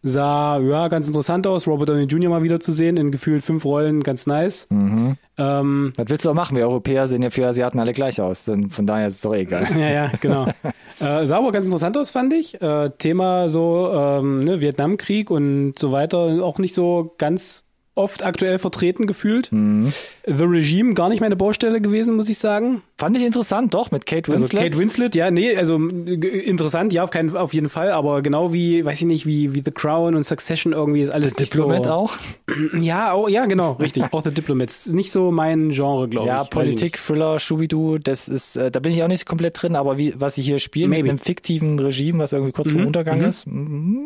[0.05, 2.29] Sah ja ganz interessant aus, Robert Downey Jr.
[2.29, 4.67] mal wieder zu sehen, in gefühlt fünf Rollen, ganz nice.
[4.69, 5.15] Mhm.
[5.37, 6.57] Ähm, Was willst du auch machen?
[6.57, 8.43] Wir Europäer sehen ja für Asiaten alle gleich aus.
[8.43, 9.65] Denn von daher ist es doch egal.
[9.77, 10.47] Ja, ja, genau.
[10.99, 12.61] äh, sah aber ganz interessant aus, fand ich.
[12.61, 17.65] Äh, Thema so ähm, ne, Vietnamkrieg und so weiter, auch nicht so ganz
[17.95, 19.51] oft aktuell vertreten gefühlt.
[19.51, 19.93] Mhm.
[20.25, 22.81] The Regime gar nicht meine Baustelle gewesen, muss ich sagen.
[22.97, 24.63] Fand ich interessant, doch, mit Kate Also Winslet.
[24.63, 28.53] Kate Winslet, ja, nee, also äh, interessant, ja, auf keinen, auf jeden Fall, aber genau
[28.53, 31.85] wie, weiß ich nicht, wie, wie The Crown und Succession irgendwie ist alles nicht Diplomat
[31.85, 32.17] so, auch.
[32.79, 34.03] Ja, oh, ja, genau, richtig.
[34.11, 34.87] Auch The Diplomats.
[34.87, 36.41] Nicht so mein Genre, glaube Ja, ich.
[36.43, 36.51] Nicht.
[36.51, 40.13] Politik, Thriller, Schubidu, das ist, äh, da bin ich auch nicht komplett drin, aber wie,
[40.17, 41.03] was sie hier spielen, Maybe.
[41.03, 43.45] Mhm, mit einem fiktiven Regime, was irgendwie kurz vor dem Untergang ist.
[43.45, 43.97] mm,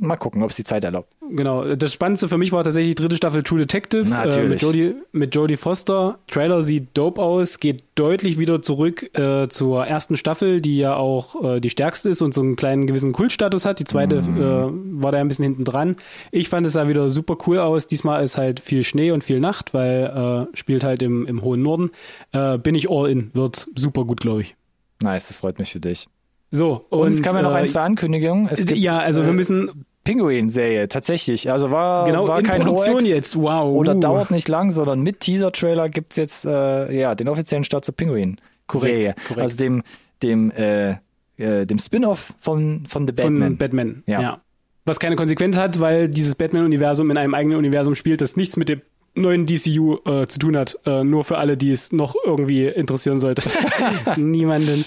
[0.00, 1.12] mal gucken, ob es die Zeit erlaubt.
[1.30, 4.94] Genau, das Spannendste für mich war tatsächlich die dritte Staffel True Detective äh, mit, Jodie,
[5.12, 6.18] mit Jodie Foster.
[6.28, 11.42] Trailer sieht dope aus, geht deutlich wieder zurück äh, zur ersten Staffel, die ja auch
[11.56, 13.78] äh, die stärkste ist und so einen kleinen gewissen Kultstatus hat.
[13.78, 15.96] Die zweite äh, war da ein bisschen hinten dran.
[16.30, 17.86] Ich fand es sah wieder super cool aus.
[17.86, 21.62] Diesmal ist halt viel Schnee und viel Nacht, weil äh, spielt halt im, im hohen
[21.62, 21.90] Norden.
[22.32, 24.54] Äh, bin ich all in, wird super gut, glaube ich.
[25.02, 26.08] Nice, das freut mich für dich.
[26.50, 28.48] So, Und, es kam ja noch äh, ein, zwei Ankündigungen.
[28.50, 31.50] Es gibt, ja, also äh, wir müssen Pinguin-Serie, tatsächlich.
[31.50, 33.36] Also war, genau war in kein Produktion Hoax jetzt.
[33.36, 33.74] Wow.
[33.74, 34.00] Oder uh.
[34.00, 39.14] dauert nicht lang, sondern mit Teaser-Trailer gibt's jetzt äh, ja den offiziellen Start zur Pinguin-Serie.
[39.36, 39.82] Also dem,
[40.22, 40.92] dem, äh,
[41.36, 43.42] äh, dem Spin-off von, von The Batman.
[43.42, 44.20] Von Batman, Ja.
[44.20, 44.40] ja.
[44.84, 48.68] Was keine Konsequenz hat, weil dieses Batman-Universum in einem eigenen Universum spielt, das nichts mit
[48.68, 48.82] dem
[49.16, 50.78] neuen DCU äh, zu tun hat.
[50.86, 53.42] Äh, nur für alle, die es noch irgendwie interessieren sollte.
[54.16, 54.84] Niemanden.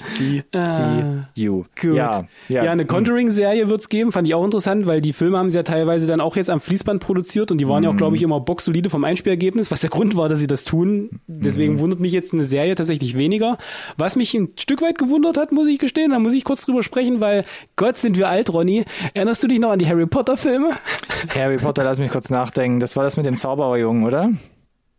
[0.54, 1.26] Ah.
[1.36, 1.64] DCU.
[1.80, 1.96] Gut.
[1.96, 2.64] Ja, ja.
[2.64, 5.64] Ja, eine Conjuring-Serie wird's geben, fand ich auch interessant, weil die Filme haben sie ja
[5.64, 8.16] teilweise dann auch jetzt am Fließband produziert und die waren ja auch, glaube Mhm.
[8.18, 11.20] ich, immer boxsolide vom Einspielergebnis, was der Grund war, dass sie das tun.
[11.28, 11.80] Deswegen Mhm.
[11.80, 13.58] wundert mich jetzt eine Serie tatsächlich weniger.
[13.98, 16.84] Was mich ein Stück weit gewundert hat, muss ich gestehen, da muss ich kurz drüber
[16.84, 18.86] sprechen, weil Gott sind wir alt, Ronny.
[19.14, 20.72] Erinnerst du dich noch an die Harry Potter-Filme?
[21.36, 22.80] Harry Potter, lass mich kurz nachdenken.
[22.80, 24.19] Das war das mit dem Zaubererjungen, oder?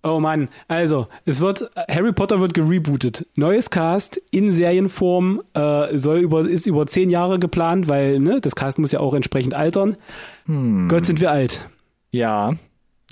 [0.02, 6.20] Oh Mann, also es wird Harry Potter wird gerebootet, neues Cast in Serienform äh, soll
[6.20, 9.96] über ist über zehn Jahre geplant, weil ne das Cast muss ja auch entsprechend altern.
[10.88, 11.68] Gott sind wir alt.
[12.12, 12.52] Ja.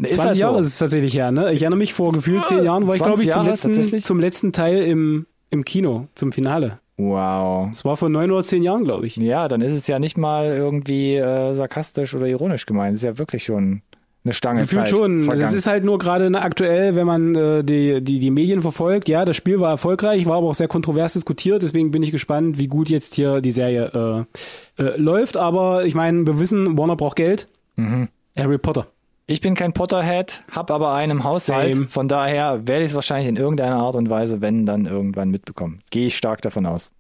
[0.01, 0.41] Ist 20 halt so.
[0.41, 1.53] Jahre ist es tatsächlich her, ne?
[1.53, 4.01] Ich erinnere mich vor gefühlt zehn Jahren war ich 20 glaube ich zum Jahre, letzten
[4.01, 6.79] zum letzten Teil im im Kino zum Finale.
[6.97, 7.69] Wow.
[7.71, 9.17] Das war vor neun oder zehn Jahren, glaube ich.
[9.17, 12.97] Ja, dann ist es ja nicht mal irgendwie äh, sarkastisch oder ironisch gemeint.
[12.97, 13.83] Es ist ja wirklich schon
[14.29, 15.22] eine Stange Gefühlt Zeit schon.
[15.22, 15.43] vergangen.
[15.47, 19.09] Es ist halt nur gerade ne, aktuell, wenn man äh, die, die, die Medien verfolgt.
[19.09, 21.62] Ja, das Spiel war erfolgreich, war aber auch sehr kontrovers diskutiert.
[21.62, 24.26] Deswegen bin ich gespannt, wie gut jetzt hier die Serie
[24.79, 25.37] äh, äh, läuft.
[25.37, 27.49] Aber ich meine, wir wissen, Warner braucht Geld.
[27.76, 28.09] Mhm.
[28.37, 28.87] Harry Potter.
[29.26, 31.74] Ich bin kein Potterhead, hab aber einen im Haushalt.
[31.74, 31.87] Same.
[31.89, 35.81] Von daher werde ich es wahrscheinlich in irgendeiner Art und Weise, wenn dann irgendwann mitbekommen.
[35.91, 36.93] Gehe ich stark davon aus.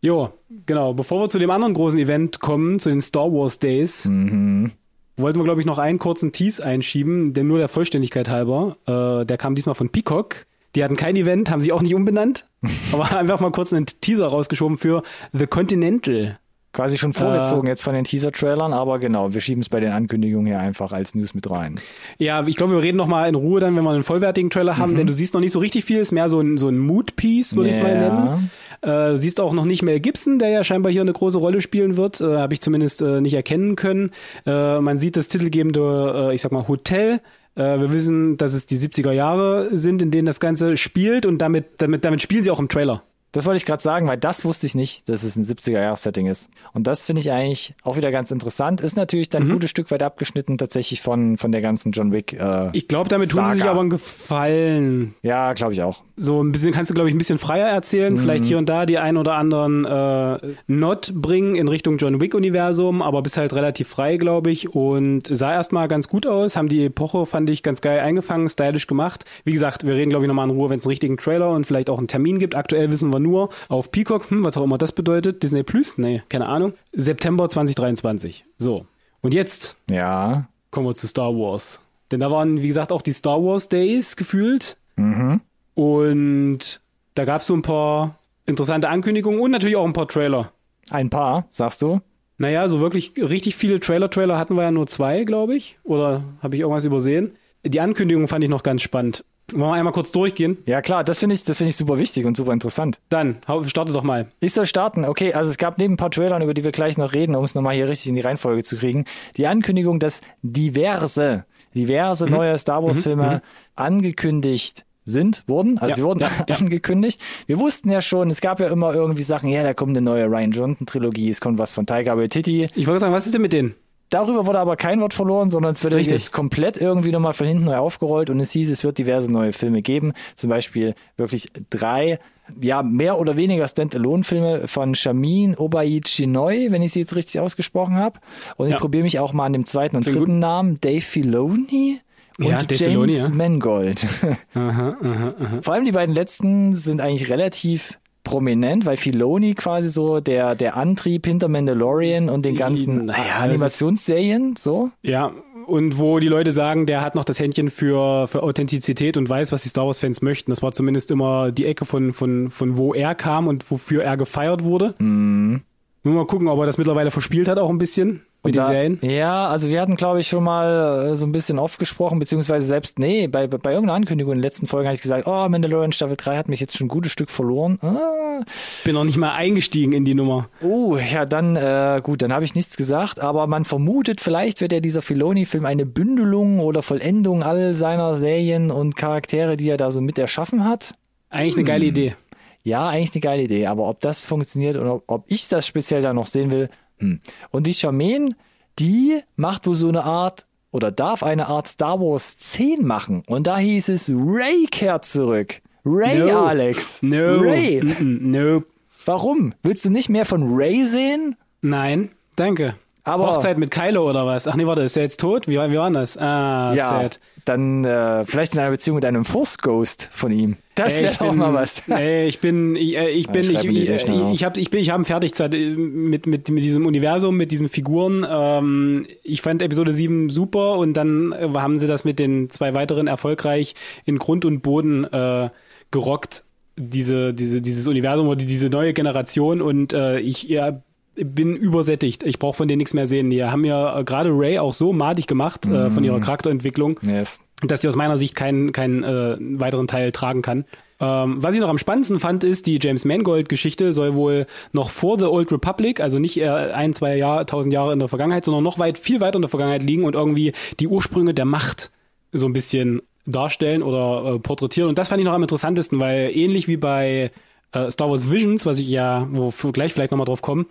[0.00, 0.30] Jo,
[0.66, 0.94] genau.
[0.94, 4.72] Bevor wir zu dem anderen großen Event kommen, zu den Star Wars Days, Mhm.
[5.16, 8.76] Wollten wir, glaube ich, noch einen kurzen Tease einschieben, denn nur der Vollständigkeit halber.
[8.86, 10.46] Äh, der kam diesmal von Peacock.
[10.74, 12.46] Die hatten kein Event, haben sich auch nicht umbenannt,
[12.92, 15.02] aber einfach mal kurz einen Teaser rausgeschoben für
[15.32, 16.38] The Continental.
[16.76, 17.14] Quasi schon Äh.
[17.14, 20.92] vorgezogen jetzt von den Teaser-Trailern, aber genau, wir schieben es bei den Ankündigungen hier einfach
[20.92, 21.80] als News mit rein.
[22.18, 24.76] Ja, ich glaube, wir reden noch mal in Ruhe dann, wenn wir einen vollwertigen Trailer
[24.76, 26.76] haben, denn du siehst noch nicht so richtig viel, ist mehr so ein, so ein
[26.78, 28.50] Mood-Piece, würde ich es mal nennen.
[28.82, 31.62] Äh, du siehst auch noch nicht Mel Gibson, der ja scheinbar hier eine große Rolle
[31.62, 34.10] spielen wird, äh, habe ich zumindest äh, nicht erkennen können.
[34.44, 37.20] Äh, man sieht das titelgebende, äh, ich sag mal, Hotel.
[37.54, 41.38] Äh, wir wissen, dass es die 70er Jahre sind, in denen das Ganze spielt und
[41.38, 43.02] damit, damit, damit spielen sie auch im Trailer.
[43.36, 46.48] Das wollte ich gerade sagen, weil das wusste ich nicht, dass es ein 70er-Jahres-Setting ist.
[46.72, 48.80] Und das finde ich eigentlich auch wieder ganz interessant.
[48.80, 49.32] Ist natürlich Mhm.
[49.32, 52.32] dann ein gutes Stück weit abgeschnitten tatsächlich von, von der ganzen John Wick.
[52.32, 53.70] Äh, Ich glaube, damit tun sie sich Saga.
[53.72, 55.14] aber einen Gefallen.
[55.22, 56.02] ja, glaube ich auch.
[56.18, 58.86] so ein bisschen kannst du glaube ich ein bisschen freier erzählen, vielleicht hier und da
[58.86, 63.52] die ein oder anderen äh, Not bringen in Richtung John Wick Universum, aber bist halt
[63.52, 67.62] relativ frei, glaube ich und sah erstmal ganz gut aus, haben die Epoche fand ich
[67.62, 69.26] ganz geil eingefangen, stylisch gemacht.
[69.44, 71.66] Wie gesagt, wir reden glaube ich nochmal in Ruhe, wenn es einen richtigen Trailer und
[71.66, 72.54] vielleicht auch einen Termin gibt.
[72.54, 76.22] Aktuell wissen wir nur auf Peacock, hm, was auch immer das bedeutet, Disney Plus, nee,
[76.28, 78.44] keine Ahnung, September 2023.
[78.58, 78.86] So.
[79.20, 80.48] Und jetzt Ja.
[80.70, 81.82] kommen wir zu Star Wars.
[82.12, 84.76] Denn da waren, wie gesagt, auch die Star Wars Days gefühlt.
[84.96, 85.40] Mhm.
[85.74, 86.80] Und
[87.14, 90.52] da gab es so ein paar interessante Ankündigungen und natürlich auch ein paar Trailer.
[90.90, 92.00] Ein paar, sagst du?
[92.38, 95.78] Naja, so wirklich richtig viele Trailer-Trailer hatten wir ja nur zwei, glaube ich.
[95.84, 97.34] Oder habe ich irgendwas übersehen?
[97.64, 99.24] Die Ankündigung fand ich noch ganz spannend.
[99.52, 100.58] Wollen wir einmal kurz durchgehen?
[100.66, 102.98] Ja, klar, das finde ich, das finde ich super wichtig und super interessant.
[103.08, 103.36] Dann,
[103.66, 104.26] starte doch mal.
[104.40, 105.04] Ich soll starten.
[105.04, 107.44] Okay, also es gab neben ein paar Trailern, über die wir gleich noch reden, um
[107.44, 109.04] es nochmal hier richtig in die Reihenfolge zu kriegen,
[109.36, 111.44] die Ankündigung, dass diverse,
[111.74, 113.40] diverse neue Star Wars Filme
[113.76, 116.56] angekündigt sind, wurden, also Ja, sie wurden ja, ja.
[116.60, 117.20] angekündigt.
[117.46, 120.26] Wir wussten ja schon, es gab ja immer irgendwie Sachen, ja, da kommt eine neue
[120.26, 122.68] Ryan Johnson Trilogie, es kommt was von Taika Waititi.
[122.74, 123.76] Ich wollte sagen, was ist denn mit denen?
[124.10, 126.12] Darüber wurde aber kein Wort verloren, sondern es wird Richtig.
[126.12, 129.52] jetzt komplett irgendwie nochmal von hinten neu aufgerollt und es hieß, es wird diverse neue
[129.52, 130.12] Filme geben.
[130.36, 132.20] Zum Beispiel wirklich drei,
[132.60, 137.96] ja, mehr oder weniger Standalone-Filme von Shamin Obaid Chinoy, wenn ich sie jetzt richtig ausgesprochen
[137.96, 138.20] habe.
[138.56, 138.78] Und ich Ja.
[138.78, 142.00] probiere mich auch mal an dem zweiten und Klingt dritten Namen, Dave Filoni.
[142.38, 143.28] Und Ja, James Filoni, ja.
[143.30, 144.06] Mangold.
[144.54, 145.58] Aha, aha, aha.
[145.62, 150.76] Vor allem die beiden letzten sind eigentlich relativ prominent, weil Filoni quasi so der, der
[150.76, 154.90] Antrieb hinter Mandalorian und den ganzen Naja, ist- Animationsserien, so.
[155.02, 155.32] Ja,
[155.66, 159.50] und wo die Leute sagen, der hat noch das Händchen für, für Authentizität und weiß,
[159.52, 160.50] was die Star Wars-Fans möchten.
[160.52, 164.16] Das war zumindest immer die Ecke von, von, von wo er kam und wofür er
[164.16, 164.94] gefeiert wurde.
[164.98, 165.62] Mhm.
[166.04, 168.22] Nur mal gucken, ob er das mittlerweile verspielt hat auch ein bisschen.
[168.46, 168.98] Mit den da, Serien?
[169.02, 172.66] Ja, also wir hatten, glaube ich, schon mal äh, so ein bisschen oft gesprochen, beziehungsweise
[172.66, 175.92] selbst, nee, bei, bei irgendeiner Ankündigung in den letzten Folgen habe ich gesagt, oh, Mandalorian
[175.92, 177.78] Staffel 3 hat mich jetzt schon ein gutes Stück verloren.
[177.82, 178.42] Ah.
[178.84, 180.48] Bin noch nicht mal eingestiegen in die Nummer.
[180.62, 184.72] Oh, ja, dann, äh, gut, dann habe ich nichts gesagt, aber man vermutet, vielleicht wird
[184.72, 189.90] ja dieser Filoni-Film eine Bündelung oder Vollendung all seiner Serien und Charaktere, die er da
[189.90, 190.94] so mit erschaffen hat.
[191.30, 192.14] Eigentlich eine geile Idee.
[192.62, 196.12] Ja, eigentlich eine geile Idee, aber ob das funktioniert oder ob ich das speziell da
[196.12, 196.68] noch sehen will.
[196.98, 197.20] Hm.
[197.50, 198.30] Und die Charmaine,
[198.78, 203.22] die macht wohl so eine Art oder darf eine Art Star Wars 10 machen.
[203.26, 205.60] Und da hieß es, Ray kehrt zurück.
[205.84, 206.46] Ray, No.
[206.46, 206.98] Alex.
[207.02, 207.38] No.
[207.40, 207.80] Ray.
[207.80, 208.66] Mm -mm, nope.
[209.04, 209.54] Warum?
[209.62, 211.36] Willst du nicht mehr von Ray sehen?
[211.62, 212.74] Nein, danke.
[213.06, 214.46] Aber- Hochzeit mit Kylo oder was?
[214.48, 215.46] Ach nee, warte, ist der jetzt tot?
[215.48, 216.18] Wie, wie war denn das?
[216.18, 217.20] Ah, ja, sad.
[217.44, 220.56] dann äh, vielleicht in einer Beziehung mit einem Force Ghost von ihm.
[220.74, 221.82] Das wäre bin- mal was.
[221.88, 224.90] Ey, ich bin, ich, äh, ich bin, ich, ich, ich, ich habe, ich bin, ich
[224.90, 228.26] habe Fertigzeit äh, mit, mit, mit diesem Universum, mit diesen Figuren.
[228.28, 232.74] Ähm, ich fand Episode 7 super und dann äh, haben sie das mit den zwei
[232.74, 235.48] weiteren erfolgreich in Grund und Boden äh,
[235.92, 236.44] gerockt.
[236.78, 240.82] Diese, diese, dieses Universum oder diese neue Generation und äh, ich ja,
[241.16, 242.22] bin übersättigt.
[242.22, 243.30] Ich brauche von denen nichts mehr sehen.
[243.30, 246.04] Die haben ja äh, gerade Ray auch so madig gemacht äh, von Mhm.
[246.04, 247.40] ihrer Charakterentwicklung Yes.
[247.62, 250.64] dass die aus meiner Sicht keinen keinen äh, weiteren Teil tragen kann.
[250.98, 255.18] Ähm, was ich noch am spannendsten fand, ist, die James Mangold-Geschichte soll wohl noch vor
[255.18, 258.64] The Old Republic, also nicht äh, ein, zwei Jahr, tausend Jahre in der Vergangenheit, sondern
[258.64, 261.90] noch weit, viel weiter in der Vergangenheit liegen und irgendwie die Ursprünge der Macht
[262.32, 264.88] so ein bisschen darstellen oder äh, porträtieren.
[264.88, 267.30] Und das fand ich noch am interessantesten, weil ähnlich wie bei
[267.72, 270.66] äh, Star Wars Visions, was ich ja, wo gleich vielleicht nochmal drauf kommen,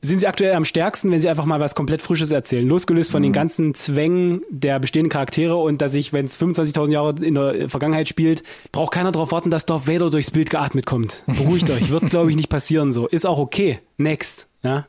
[0.00, 2.66] sind sie aktuell am stärksten, wenn sie einfach mal was komplett Frisches erzählen.
[2.66, 7.14] Losgelöst von den ganzen Zwängen der bestehenden Charaktere und dass ich, wenn es 25.000 Jahre
[7.22, 11.24] in der Vergangenheit spielt, braucht keiner darauf warten, dass Darth Vader durchs Bild geatmet kommt.
[11.26, 13.06] Beruhigt euch, wird glaube ich nicht passieren so.
[13.06, 13.80] Ist auch okay.
[13.96, 14.48] Next.
[14.62, 14.86] Ja.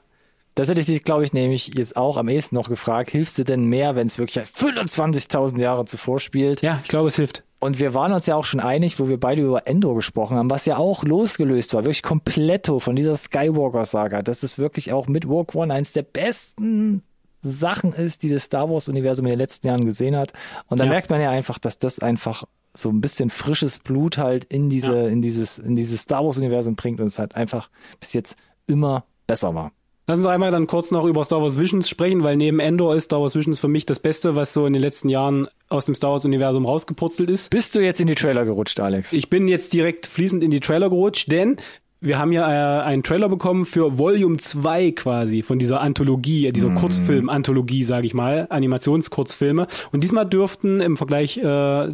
[0.55, 3.11] Das hätte ich dich, glaube ich, nämlich jetzt auch am ehesten noch gefragt.
[3.11, 6.61] Hilfst du denn mehr, wenn es wirklich 25.000 Jahre zuvor spielt?
[6.61, 7.43] Ja, ich glaube, es hilft.
[7.65, 10.51] Und wir waren uns ja auch schon einig, wo wir beide über Endor gesprochen haben,
[10.51, 15.25] was ja auch losgelöst war, wirklich kompletto von dieser Skywalker-Saga, dass es wirklich auch mit
[15.27, 17.01] Rogue One eins der besten
[17.41, 20.31] Sachen ist, die das Star Wars-Universum in den letzten Jahren gesehen hat.
[20.67, 20.91] Und da Ja.
[20.91, 22.43] merkt man ja einfach, dass das einfach
[22.75, 26.99] so ein bisschen frisches Blut halt in diese, in dieses, in dieses Star Wars-Universum bringt
[26.99, 28.35] und es halt einfach bis jetzt
[28.67, 29.71] immer besser war.
[30.07, 33.05] Lass uns einmal dann kurz noch über Star Wars Visions sprechen, weil neben Endor ist
[33.05, 35.95] Star Wars Visions für mich das Beste, was so in den letzten Jahren aus dem
[35.95, 37.49] Star Wars Universum rausgepurzelt ist.
[37.49, 39.13] Bist du jetzt in die Trailer gerutscht, Alex?
[39.13, 41.57] Ich bin jetzt direkt fließend in die Trailer gerutscht, denn
[42.01, 46.51] wir haben ja äh, einen Trailer bekommen für Volume 2 quasi von dieser Anthologie, äh,
[46.51, 49.65] dieser Kurzfilm-Anthologie, sage ich mal, Animationskurzfilme.
[49.91, 51.87] Und diesmal dürften im Vergleich äh,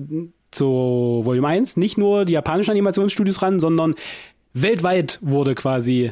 [0.51, 3.95] zu Volume 1 nicht nur die japanischen Animationsstudios ran, sondern
[4.53, 6.11] weltweit wurde quasi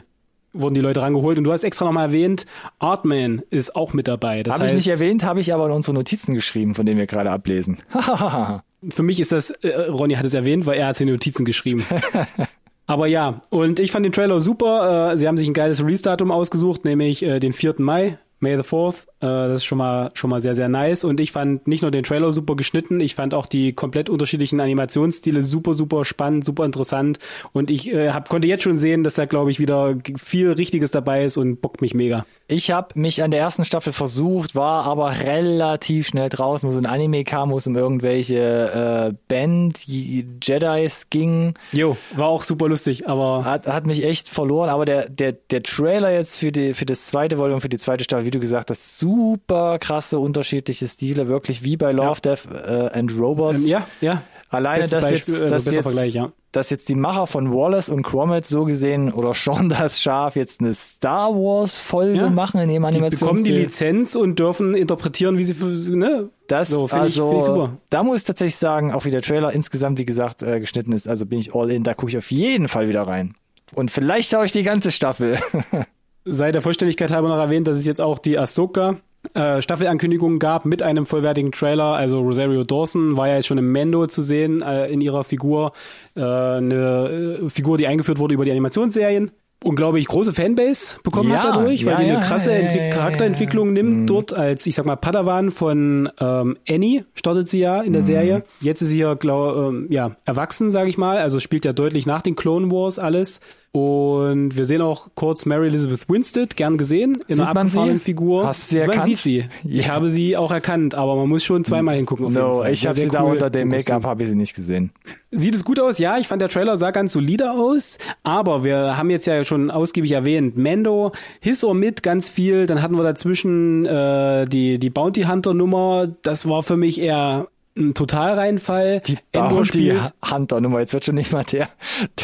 [0.54, 2.46] wurden die Leute rangeholt und du hast extra nochmal erwähnt,
[2.80, 4.44] Artman ist auch mit dabei.
[4.48, 7.32] Habe ich nicht erwähnt, habe ich aber in unsere Notizen geschrieben, von denen wir gerade
[7.32, 7.78] ablesen.
[8.90, 11.14] Für mich ist das, äh, Ronny hat es erwähnt, weil er hat es in die
[11.14, 11.86] Notizen geschrieben.
[12.88, 15.12] Aber ja, und ich fand den Trailer super.
[15.12, 17.76] Äh, sie haben sich ein geiles Release-Datum ausgesucht, nämlich äh, den 4.
[17.78, 19.06] Mai, May the 4th.
[19.22, 21.04] Äh, das ist schon mal, schon mal sehr, sehr nice.
[21.04, 24.62] Und ich fand nicht nur den Trailer super geschnitten, ich fand auch die komplett unterschiedlichen
[24.62, 27.20] Animationsstile super, super spannend, super interessant.
[27.52, 30.92] Und ich äh, hab, konnte jetzt schon sehen, dass da, glaube ich, wieder viel Richtiges
[30.92, 32.26] dabei ist und bockt mich mega.
[32.48, 36.80] Ich habe mich an der ersten Staffel versucht, war aber relativ schnell draußen, wo so
[36.80, 41.54] ein Anime kam, wo es um irgendwelche äh, Band Jedis ging.
[41.72, 45.62] Jo, war auch super lustig, aber Hat, hat mich echt verloren, aber der, der, der
[45.62, 48.70] Trailer jetzt für, die, für das zweite Volume, für die zweite Staffel, wie du gesagt
[48.70, 53.64] hast, super krasse unterschiedliche Stile, wirklich wie bei Love, Death äh, and Robots.
[53.64, 54.22] ähm, ja, ja.
[54.52, 56.32] Alleine, dass Beispiel, jetzt, also dass, jetzt, Vergleich, ja.
[56.52, 60.62] dass jetzt die Macher von Wallace und Gromit so gesehen oder Sean das Schaf jetzt
[60.62, 62.30] eine Star Wars Folge Ja.
[62.30, 66.30] machen in dem Die Animations bekommen die Lizenz und dürfen interpretieren, wie sie für, ne?
[66.46, 67.78] Das so, finde also, ich, find ich super.
[67.90, 71.08] da muss ich tatsächlich sagen, auch wie der Trailer insgesamt, wie gesagt, äh, geschnitten ist,
[71.08, 73.34] also bin ich all in, da gucke ich auf jeden Fall wieder rein.
[73.74, 75.40] Und vielleicht schaue ich die ganze Staffel.
[76.26, 78.98] Sei der Vollständigkeit halber noch erwähnt, dass es jetzt auch die Ahsoka
[79.34, 81.94] äh, Staffelankündigung gab mit einem vollwertigen Trailer.
[81.94, 85.74] Also Rosario Dawson war ja jetzt schon im Mando zu sehen äh, in ihrer Figur.
[86.16, 89.32] Äh, eine äh, Figur, die eingeführt wurde über die Animationsserien.
[89.62, 92.52] Und glaube ich, große Fanbase bekommen Ja, hat dadurch, weil ja, die eine ja, krasse
[92.52, 97.50] ja, ja, Entwick Charakterentwicklung nimmt dort als, ich sag mal, Padawan von ähm, Annie startet
[97.50, 98.44] sie ja in der Serie.
[98.62, 101.18] Jetzt ist sie ja, glaub, ähm, ja, erwachsen, sage ich mal.
[101.18, 103.42] Also spielt ja deutlich nach den Clone Wars alles.
[103.72, 108.00] Und wir sehen auch kurz Mary Elizabeth Winstead, gern gesehen, in Sieht einer man abgefahrenen
[108.00, 108.04] sie?
[108.06, 108.48] Figur.
[108.48, 109.06] Hast du sie man erkannt?
[109.06, 109.46] sieht sie.
[109.64, 109.94] Ich Ja.
[109.94, 112.26] habe sie auch erkannt, aber man muss schon zweimal hingucken.
[112.26, 112.74] Auf jeden No, Fall.
[112.74, 114.92] ich habe sie da cool unter dem Make-up, habe ich sie nicht gesehen.
[115.32, 116.00] Sieht es gut aus?
[116.00, 119.70] Ja, ich fand der Trailer sah ganz solide aus, aber wir haben jetzt ja schon
[119.70, 124.90] ausgiebig erwähnt, Mando, His or Mit ganz viel, dann hatten wir dazwischen äh, die, die
[124.90, 127.48] Bounty Hunter Nummer, das war für mich eher
[127.80, 129.02] ein Totalreinfall.
[129.02, 131.70] Die Endor Bounty spielt, Hunter Nummer, jetzt wird schon nicht mal der,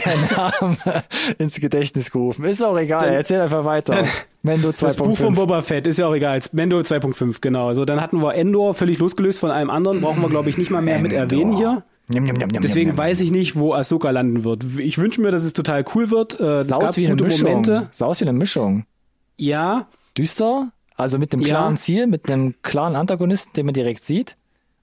[0.05, 0.13] der
[0.61, 1.03] Name
[1.37, 2.45] ins Gedächtnis gerufen.
[2.45, 4.03] Ist auch egal, Dann- erzähl einfach weiter.
[4.43, 5.35] Mendo das Buch von 2.5.
[5.35, 6.39] Boba Fett, ist ja auch egal.
[6.51, 7.73] Mendo 2.5, genau.
[7.73, 10.69] So, dann hatten wir Endor, völlig losgelöst von allem anderen, brauchen wir glaube ich nicht
[10.69, 11.83] mal mehr mit erwähnen hier.
[12.09, 14.63] Njam, njam, njam, Deswegen weiß ich nicht, wo Ahsoka landen wird.
[14.77, 16.39] Ich wünsche mir, dass es total cool wird.
[16.39, 17.49] Äh, Es Sah gab aus wie eine gute Mischung.
[17.49, 17.87] Momente.
[17.89, 18.85] Sah aus wie eine Mischung.
[19.37, 21.47] Ja, Düster, also mit einem Ja.
[21.47, 24.37] klaren Ziel, mit einem klaren Antagonisten, den man direkt sieht.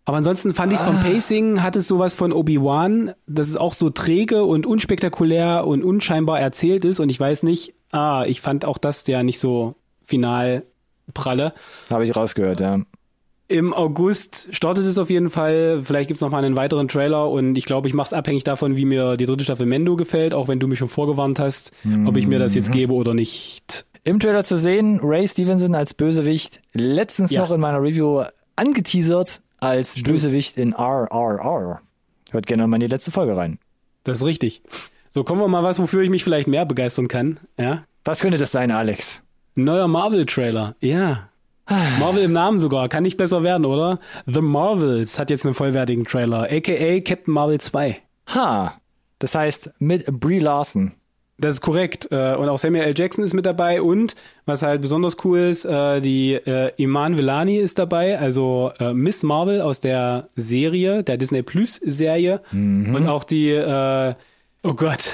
[0.04, 1.02] Aber ansonsten fand ich es vom Ah.
[1.04, 6.40] Pacing, hat es sowas von Obi-Wan, dass es auch so träge und unspektakulär und unscheinbar
[6.40, 6.98] erzählt ist.
[6.98, 9.74] Und ich weiß nicht, ah, ich fand auch das ja nicht so
[10.04, 10.64] final
[11.14, 11.52] pralle.
[11.90, 12.80] Habe ich rausgehört, ja.
[13.48, 15.80] Im August startet es auf jeden Fall.
[15.82, 18.76] Vielleicht gibt's noch mal einen weiteren Trailer und ich glaube, ich mache es abhängig davon,
[18.76, 21.70] wie mir die dritte Staffel Mendo gefällt, auch wenn du mich schon vorgewarnt hast,
[22.06, 22.56] ob ich mir das Mhm.
[22.56, 23.84] jetzt gebe oder nicht.
[24.04, 27.42] Im Trailer zu sehen, Ray Stevenson als Bösewicht, letztens Ja.
[27.42, 28.22] noch in meiner Review
[28.56, 31.80] angeteasert als Bösewicht in RRR.
[32.30, 33.58] Hört gerne mal in die letzte Folge rein.
[34.04, 34.62] Das ist richtig.
[35.10, 37.38] So, kommen wir mal was, wofür ich mich vielleicht mehr begeistern kann.
[37.58, 39.22] Ja, Was könnte das sein, Alex?
[39.54, 40.74] Neuer Marvel-Trailer.
[40.80, 41.28] Ja.
[42.00, 42.88] Marvel im Namen sogar.
[42.88, 44.00] Kann nicht besser werden, oder?
[44.26, 46.48] The Marvels hat jetzt einen vollwertigen Trailer.
[46.50, 48.00] AKA Captain Marvel 2.
[48.34, 48.80] Ha.
[49.20, 50.92] Das heißt, mit Brie Larson.
[51.42, 52.08] Das ist korrekt.
[52.10, 52.94] Äh, Und auch Samuel L.
[52.96, 53.82] Jackson ist mit dabei.
[53.82, 54.14] Und
[54.46, 59.60] was halt besonders cool ist, äh, die äh, Iman Vellani ist dabei, also Miss Marvel
[59.60, 62.40] aus der Serie, der Disney Plus Serie.
[62.52, 65.12] Und auch die, oh Gott,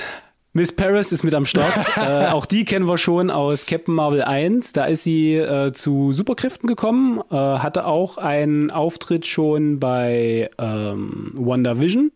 [0.55, 1.75] Miss Paris ist mit am Start.
[1.97, 4.73] äh, auch die kennen wir schon aus Captain Marvel 1.
[4.73, 11.33] Da ist sie äh, zu Superkräften gekommen, äh, hatte auch einen Auftritt schon bei ähm,
[11.35, 12.11] WandaVision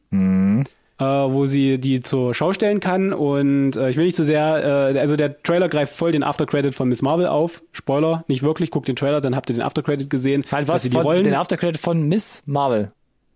[0.99, 3.13] äh, wo sie die zur Schau stellen kann.
[3.13, 6.75] Und äh, ich will nicht zu sehr, äh, also der Trailer greift voll den Aftercredit
[6.75, 7.63] von Miss Marvel auf.
[7.73, 10.45] Spoiler, nicht wirklich, guckt den Trailer, dann habt ihr den Aftercredit gesehen.
[10.53, 12.93] Halt was sie die Rollen den Aftercredit von Miss Marvel.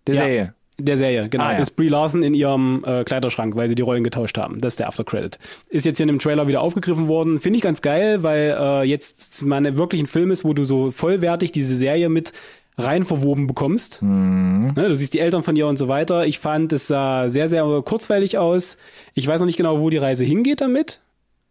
[0.06, 0.20] Der Ja.
[0.22, 0.54] Serie.
[0.78, 1.44] der Serie, genau.
[1.44, 1.58] Ah, ja.
[1.58, 4.58] Ist Brie Larson in ihrem äh, Kleiderschrank, weil sie die Rollen getauscht haben.
[4.60, 5.38] Das ist der Aftercredit.
[5.70, 7.40] Ist jetzt hier in dem Trailer wieder aufgegriffen worden.
[7.40, 10.90] Finde ich ganz geil, weil äh, jetzt mal wirklich ein Film ist, wo du so
[10.90, 12.32] vollwertig diese Serie mit
[12.78, 14.02] rein verwoben bekommst.
[14.02, 16.26] Ne, du siehst die Eltern von ihr und so weiter.
[16.26, 18.76] Ich fand, es sah sehr, sehr kurzweilig aus.
[19.14, 21.00] Ich weiß noch nicht genau, wo die Reise hingeht damit,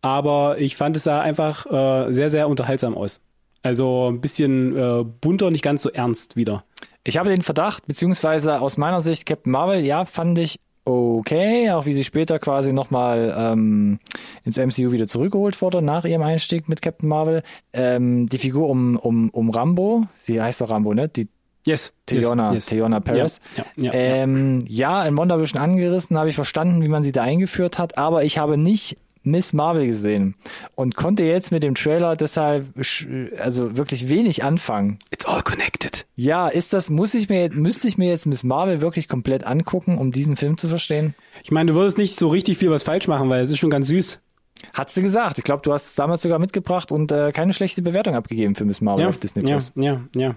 [0.01, 3.21] aber ich fand, es sah einfach äh, sehr, sehr unterhaltsam aus.
[3.63, 6.63] Also ein bisschen äh, bunter, nicht ganz so ernst wieder.
[7.03, 10.59] Ich habe den Verdacht, beziehungsweise aus meiner Sicht Captain Marvel, ja, fand ich
[11.17, 13.99] okay, auch wie sie später quasi nochmal ähm,
[14.43, 17.43] ins MCU wieder zurückgeholt wurde, nach ihrem Einstieg mit Captain Marvel.
[17.73, 21.09] Ähm, die Figur um, um, um Rambo, sie heißt doch Rambo, ne?
[21.09, 21.27] Die
[21.67, 21.93] Yes.
[22.05, 22.67] Theona, yes.
[22.67, 23.39] Theona Paris.
[23.57, 27.23] Ja, ja, ja, ähm, ja, in WandaVision angerissen, habe ich verstanden, wie man sie da
[27.23, 30.35] eingeführt hat, aber ich habe nicht Miss Marvel gesehen
[30.75, 32.67] und konnte jetzt mit dem Trailer deshalb
[33.39, 34.99] also wirklich wenig anfangen.
[35.11, 36.05] It's all connected.
[36.15, 39.97] Ja, ist das, muss ich mir, müsste ich mir jetzt Miss Marvel wirklich komplett angucken,
[39.97, 41.15] um diesen Film zu verstehen?
[41.43, 43.69] Ich meine, du würdest nicht so richtig viel was falsch machen, weil es ist schon
[43.69, 44.21] ganz süß.
[44.73, 45.37] Hat sie gesagt.
[45.37, 48.65] Ich glaube, du hast es damals sogar mitgebracht und äh, keine schlechte Bewertung abgegeben für
[48.65, 49.71] Miss Marvel Ja, auf Disney ja, Plus.
[49.75, 50.35] ja, ja.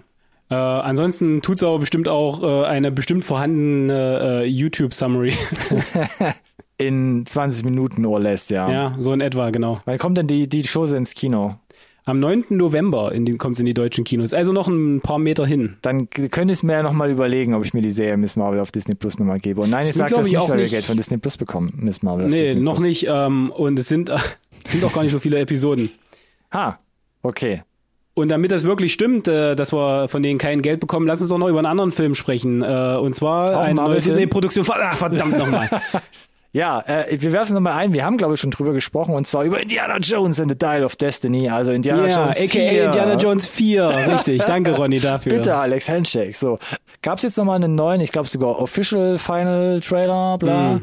[0.50, 5.34] Äh, ansonsten tut's aber bestimmt auch äh, eine bestimmt vorhandene äh, YouTube-Summary.
[6.78, 8.70] In 20 Minuten oder less, ja.
[8.70, 9.80] ja, so in etwa, genau.
[9.84, 11.56] Wann kommt denn die, die Chose ins Kino?
[12.04, 12.44] Am 9.
[12.50, 14.32] November in den, kommt's in die deutschen Kinos.
[14.32, 15.76] Also noch ein paar Meter hin.
[15.82, 18.60] Dann könnte ich es mir ja nochmal überlegen, ob ich mir die Serie Miss Marvel
[18.60, 19.60] auf Disney Plus nochmal gebe.
[19.60, 21.36] Und nein, ich sage das ich, nicht, auch weil wir nicht- Geld von Disney Plus
[21.36, 21.74] bekommen.
[21.76, 22.86] Miss Marvel auf Nee, Disney noch Plus.
[22.86, 23.06] nicht.
[23.10, 24.16] Ähm, und es sind, äh,
[24.64, 25.90] sind auch gar nicht so viele Episoden.
[26.54, 26.78] Ha,
[27.22, 27.62] okay.
[28.14, 31.28] Und damit das wirklich stimmt, äh, dass wir von denen kein Geld bekommen, lass uns
[31.28, 32.62] doch noch über einen anderen Film sprechen.
[32.62, 34.00] Äh, und zwar Auch ein eine neue?
[34.00, 34.64] Disney-Produktion.
[34.70, 35.68] Ach, verdammt nochmal.
[36.52, 37.92] Ja, äh, wir werfen es nochmal ein.
[37.94, 40.82] Wir haben, glaube ich, schon drüber gesprochen und zwar über Indiana Jones and the Dial
[40.82, 41.48] of Destiny.
[41.50, 42.84] Also Indiana Ja, Jones aka 4.
[42.86, 43.88] Indiana Jones 4.
[44.14, 44.42] Richtig.
[44.44, 45.32] Danke, Ronny, dafür.
[45.34, 46.34] Bitte, Alex, Handshake.
[46.34, 46.58] So,
[47.02, 50.72] gab's jetzt nochmal einen neuen, ich glaube sogar Official Final Trailer, bla.
[50.74, 50.82] Mhm.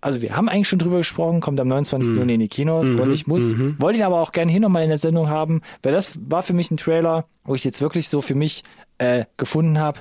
[0.00, 2.14] Also wir haben eigentlich schon drüber gesprochen, kommt am 29.
[2.14, 3.00] Juni in die Kinos Mhm.
[3.00, 3.42] und ich muss,
[3.80, 6.52] wollte ihn aber auch gerne hier nochmal in der Sendung haben, weil das war für
[6.52, 8.62] mich ein Trailer, wo ich jetzt wirklich so für mich
[8.98, 10.00] äh, gefunden habe,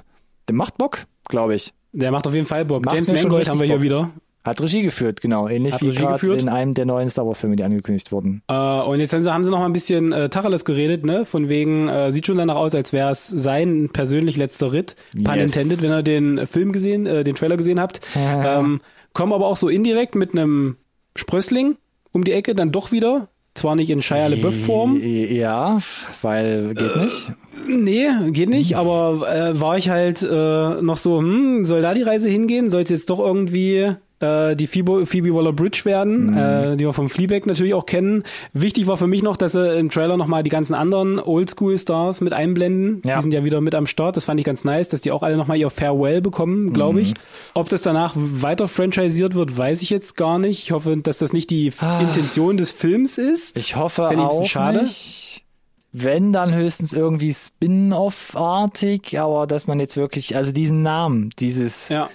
[0.50, 1.00] der macht Bock,
[1.30, 1.74] glaube ich.
[1.94, 2.86] Der macht auf jeden Fall Bock.
[2.86, 4.10] Macht James Mangold haben wir richtig hier Bock.
[4.10, 4.27] wieder.
[4.48, 7.56] Hat Regie geführt, genau, ähnlich Hat wie gerade in einem der neuen Star Wars Filme,
[7.56, 8.42] die angekündigt wurden.
[8.48, 11.26] Äh, und jetzt haben sie, noch mal ein bisschen äh, Tacheles geredet, ne?
[11.26, 14.96] Von wegen, äh, sieht schon danach aus, als wäre es sein persönlich letzter Ritt.
[15.24, 15.56] Pun Yes.
[15.56, 18.02] intended, wenn ihr den Film gesehen, äh, den Trailer gesehen habt.
[18.16, 18.82] ähm,
[19.14, 20.78] kommen aber auch so indirekt mit einem
[21.16, 21.78] Sprössling
[22.12, 23.30] um die Ecke, dann doch wieder.
[23.54, 25.02] Zwar nicht in Shia LaBeouf-Form.
[25.02, 25.80] Ja,
[26.22, 27.32] weil geht nicht.
[27.68, 32.04] Nee, geht nicht, aber äh, war ich halt äh, noch so, hm, soll da die
[32.04, 32.70] Reise hingehen?
[32.70, 36.38] Soll es jetzt doch irgendwie äh, die Phoebe, Phoebe Waller-Bridge werden, Mhm.
[36.38, 38.24] äh, die wir vom Fleabag natürlich auch kennen.
[38.54, 42.34] Wichtig war für mich noch, dass sie im Trailer nochmal die ganzen anderen Oldschool-Stars mit
[42.34, 43.02] einblenden.
[43.06, 43.18] Ja.
[43.18, 44.18] Die sind ja wieder mit am Start.
[44.18, 47.00] Das fand ich ganz nice, dass die auch alle nochmal ihr Farewell bekommen, glaube Mhm.
[47.00, 47.14] ich.
[47.54, 50.64] Ob das danach weiter franchisierт wird, weiß ich jetzt gar nicht.
[50.64, 52.00] Ich hoffe, dass das nicht die Ah.
[52.02, 53.58] Intention des Films ist.
[53.58, 54.82] Ich hoffe Fänd auch schade.
[54.84, 55.44] nicht.
[55.94, 62.10] Wenn, dann höchstens irgendwie Spin-off-artig, aber dass man jetzt wirklich, also diesen Namen, dieses, Ja.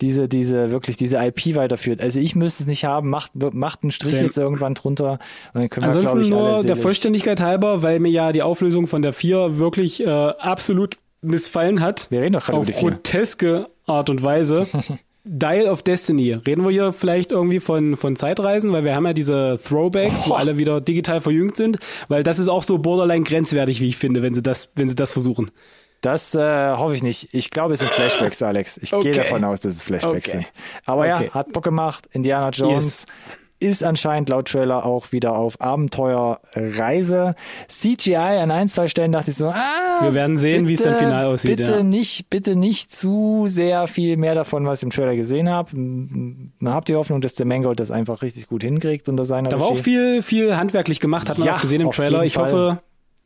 [0.00, 2.00] Diese, diese, wirklich diese IP weiterführt.
[2.00, 4.24] Also ich müsste es nicht haben, macht, macht einen Strich Same.
[4.24, 5.18] jetzt irgendwann drunter
[5.54, 8.42] und dann können wir, Ansonsten glaube ich, nur der Vollständigkeit halber, weil mir ja die
[8.42, 12.06] Auflösung von der 4 wirklich äh, absolut missfallen hat.
[12.10, 12.90] Wir reden doch gerade auf über die vier.
[12.90, 14.66] groteske Art und Weise.
[15.24, 16.32] Dial of Destiny.
[16.32, 20.34] Reden wir hier vielleicht irgendwie von, von Zeitreisen, weil wir haben ja diese Throwbacks, wo
[20.34, 21.78] alle wieder digital verjüngt sind,
[22.08, 24.96] weil das ist auch so borderline grenzwertig, wie ich finde, wenn sie das, wenn sie
[24.96, 25.50] das versuchen.
[26.00, 27.28] Das äh, hoffe ich nicht.
[27.32, 28.78] Ich glaube, es sind Flashbacks, Alex.
[28.78, 29.10] Ich Okay.
[29.10, 30.30] gehe davon aus, dass es Flashbacks Okay.
[30.42, 30.52] sind.
[30.86, 31.26] Aber Okay.
[31.26, 32.06] ja, hat Bock gemacht.
[32.12, 33.04] Indiana Jones
[33.60, 37.34] ist anscheinend laut Trailer auch wieder auf Abenteuerreise.
[37.68, 40.94] CGI an ein, zwei Stellen dachte ich so, ah, Wir werden sehen, wie es dann
[40.96, 41.82] final aussieht, Bitte ja.
[41.82, 45.76] nicht, bitte nicht zu sehr viel mehr davon, was ich im Trailer gesehen habe.
[45.76, 49.58] Man habt die Hoffnung, dass der Mangold das einfach richtig gut hinkriegt unter seiner Da
[49.58, 49.82] war auch Regie.
[49.82, 52.22] viel, viel handwerklich gemacht, hat man Ja, auch gesehen im Trailer.
[52.24, 52.44] Ich Fall.
[52.44, 52.78] hoffe,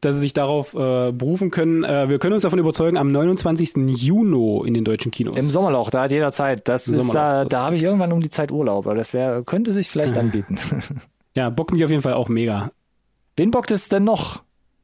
[0.02, 1.84] dass sie sich darauf äh, berufen können.
[1.84, 3.76] Äh, wir können uns davon überzeugen, am 29.
[3.96, 5.36] Juni in den deutschen Kinos.
[5.36, 6.68] Im Sommerloch, da hat jeder Zeit.
[6.68, 8.96] Das Im ist Sommerloch, da, das da habe ich irgendwann um die Zeit Urlaub, aber
[8.96, 10.58] das wäre, könnte sich vielleicht anbieten.
[11.34, 12.72] Ja, bockt mich auf jeden Fall auch mega.
[13.36, 14.42] Wen bockt es denn noch?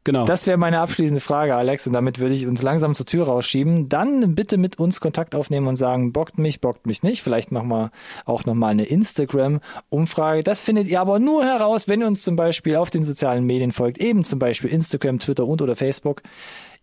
[0.09, 0.25] Genau.
[0.25, 3.91] Das wäre meine abschließende Frage, Alex, und damit würde ich uns langsam zur Tür rausschieben.
[3.91, 7.23] Dann bitte mit uns Kontakt aufnehmen und sagen, bockt mich, bockt mich nicht.
[7.23, 7.91] Vielleicht machen wir
[8.25, 10.43] auch nochmal eine Instagram-Umfrage.
[10.43, 13.71] Das findet ihr aber nur heraus, wenn ihr uns zum Beispiel auf den sozialen Medien
[13.71, 16.23] folgt, eben zum Beispiel Instagram, Twitter und oder Facebook.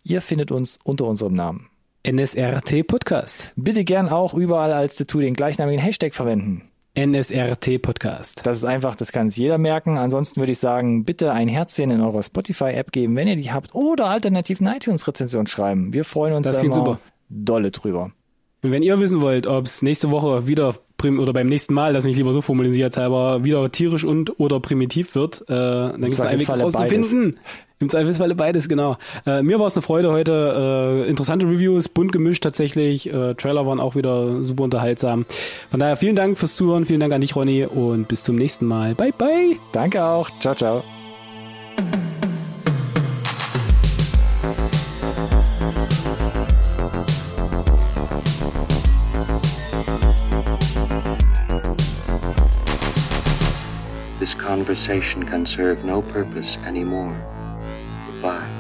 [0.04, 1.70] Ihr findet uns unter unserem Namen.
[2.08, 3.52] NSRT Podcast.
[3.56, 6.70] Bitte gern auch überall als Tattoo den gleichnamigen Hashtag verwenden.
[6.96, 8.42] NSRT Podcast.
[8.46, 9.98] Das ist einfach, das kann sich jeder merken.
[9.98, 13.76] Ansonsten würde ich sagen, bitte ein Herzchen in eurer Spotify-App geben, wenn ihr die habt,
[13.76, 15.94] oder alternativ eine iTunes-Rezension schreiben.
[15.94, 17.00] Wir freuen uns Das da immer super.
[17.30, 18.12] dolle drüber.
[18.62, 21.94] Und wenn ihr wissen wollt, ob es nächste Woche wieder prim oder beim nächsten Mal,
[21.94, 26.14] lass mich lieber so formulieren, halber wieder tierisch und oder primitiv wird, äh, dann gibt
[26.14, 27.38] es einen Weg, das rauszufinden.
[27.80, 28.98] Im Zweifelsfalle beides, genau.
[29.26, 31.04] Äh, mir war es eine Freude heute.
[31.06, 33.12] Äh, interessante Reviews, bunt gemischt tatsächlich.
[33.12, 35.26] Äh, Trailer waren auch wieder super unterhaltsam.
[35.70, 38.66] Von daher vielen Dank fürs Zuhören, vielen Dank an dich, Ronny, und bis zum nächsten
[38.66, 38.96] Mal.
[38.96, 39.58] Bye, bye.
[39.74, 40.30] Danke auch.
[40.40, 40.84] Ciao, ciao.
[54.18, 57.14] This conversation can serve no purpose anymore.
[58.26, 58.55] Bye.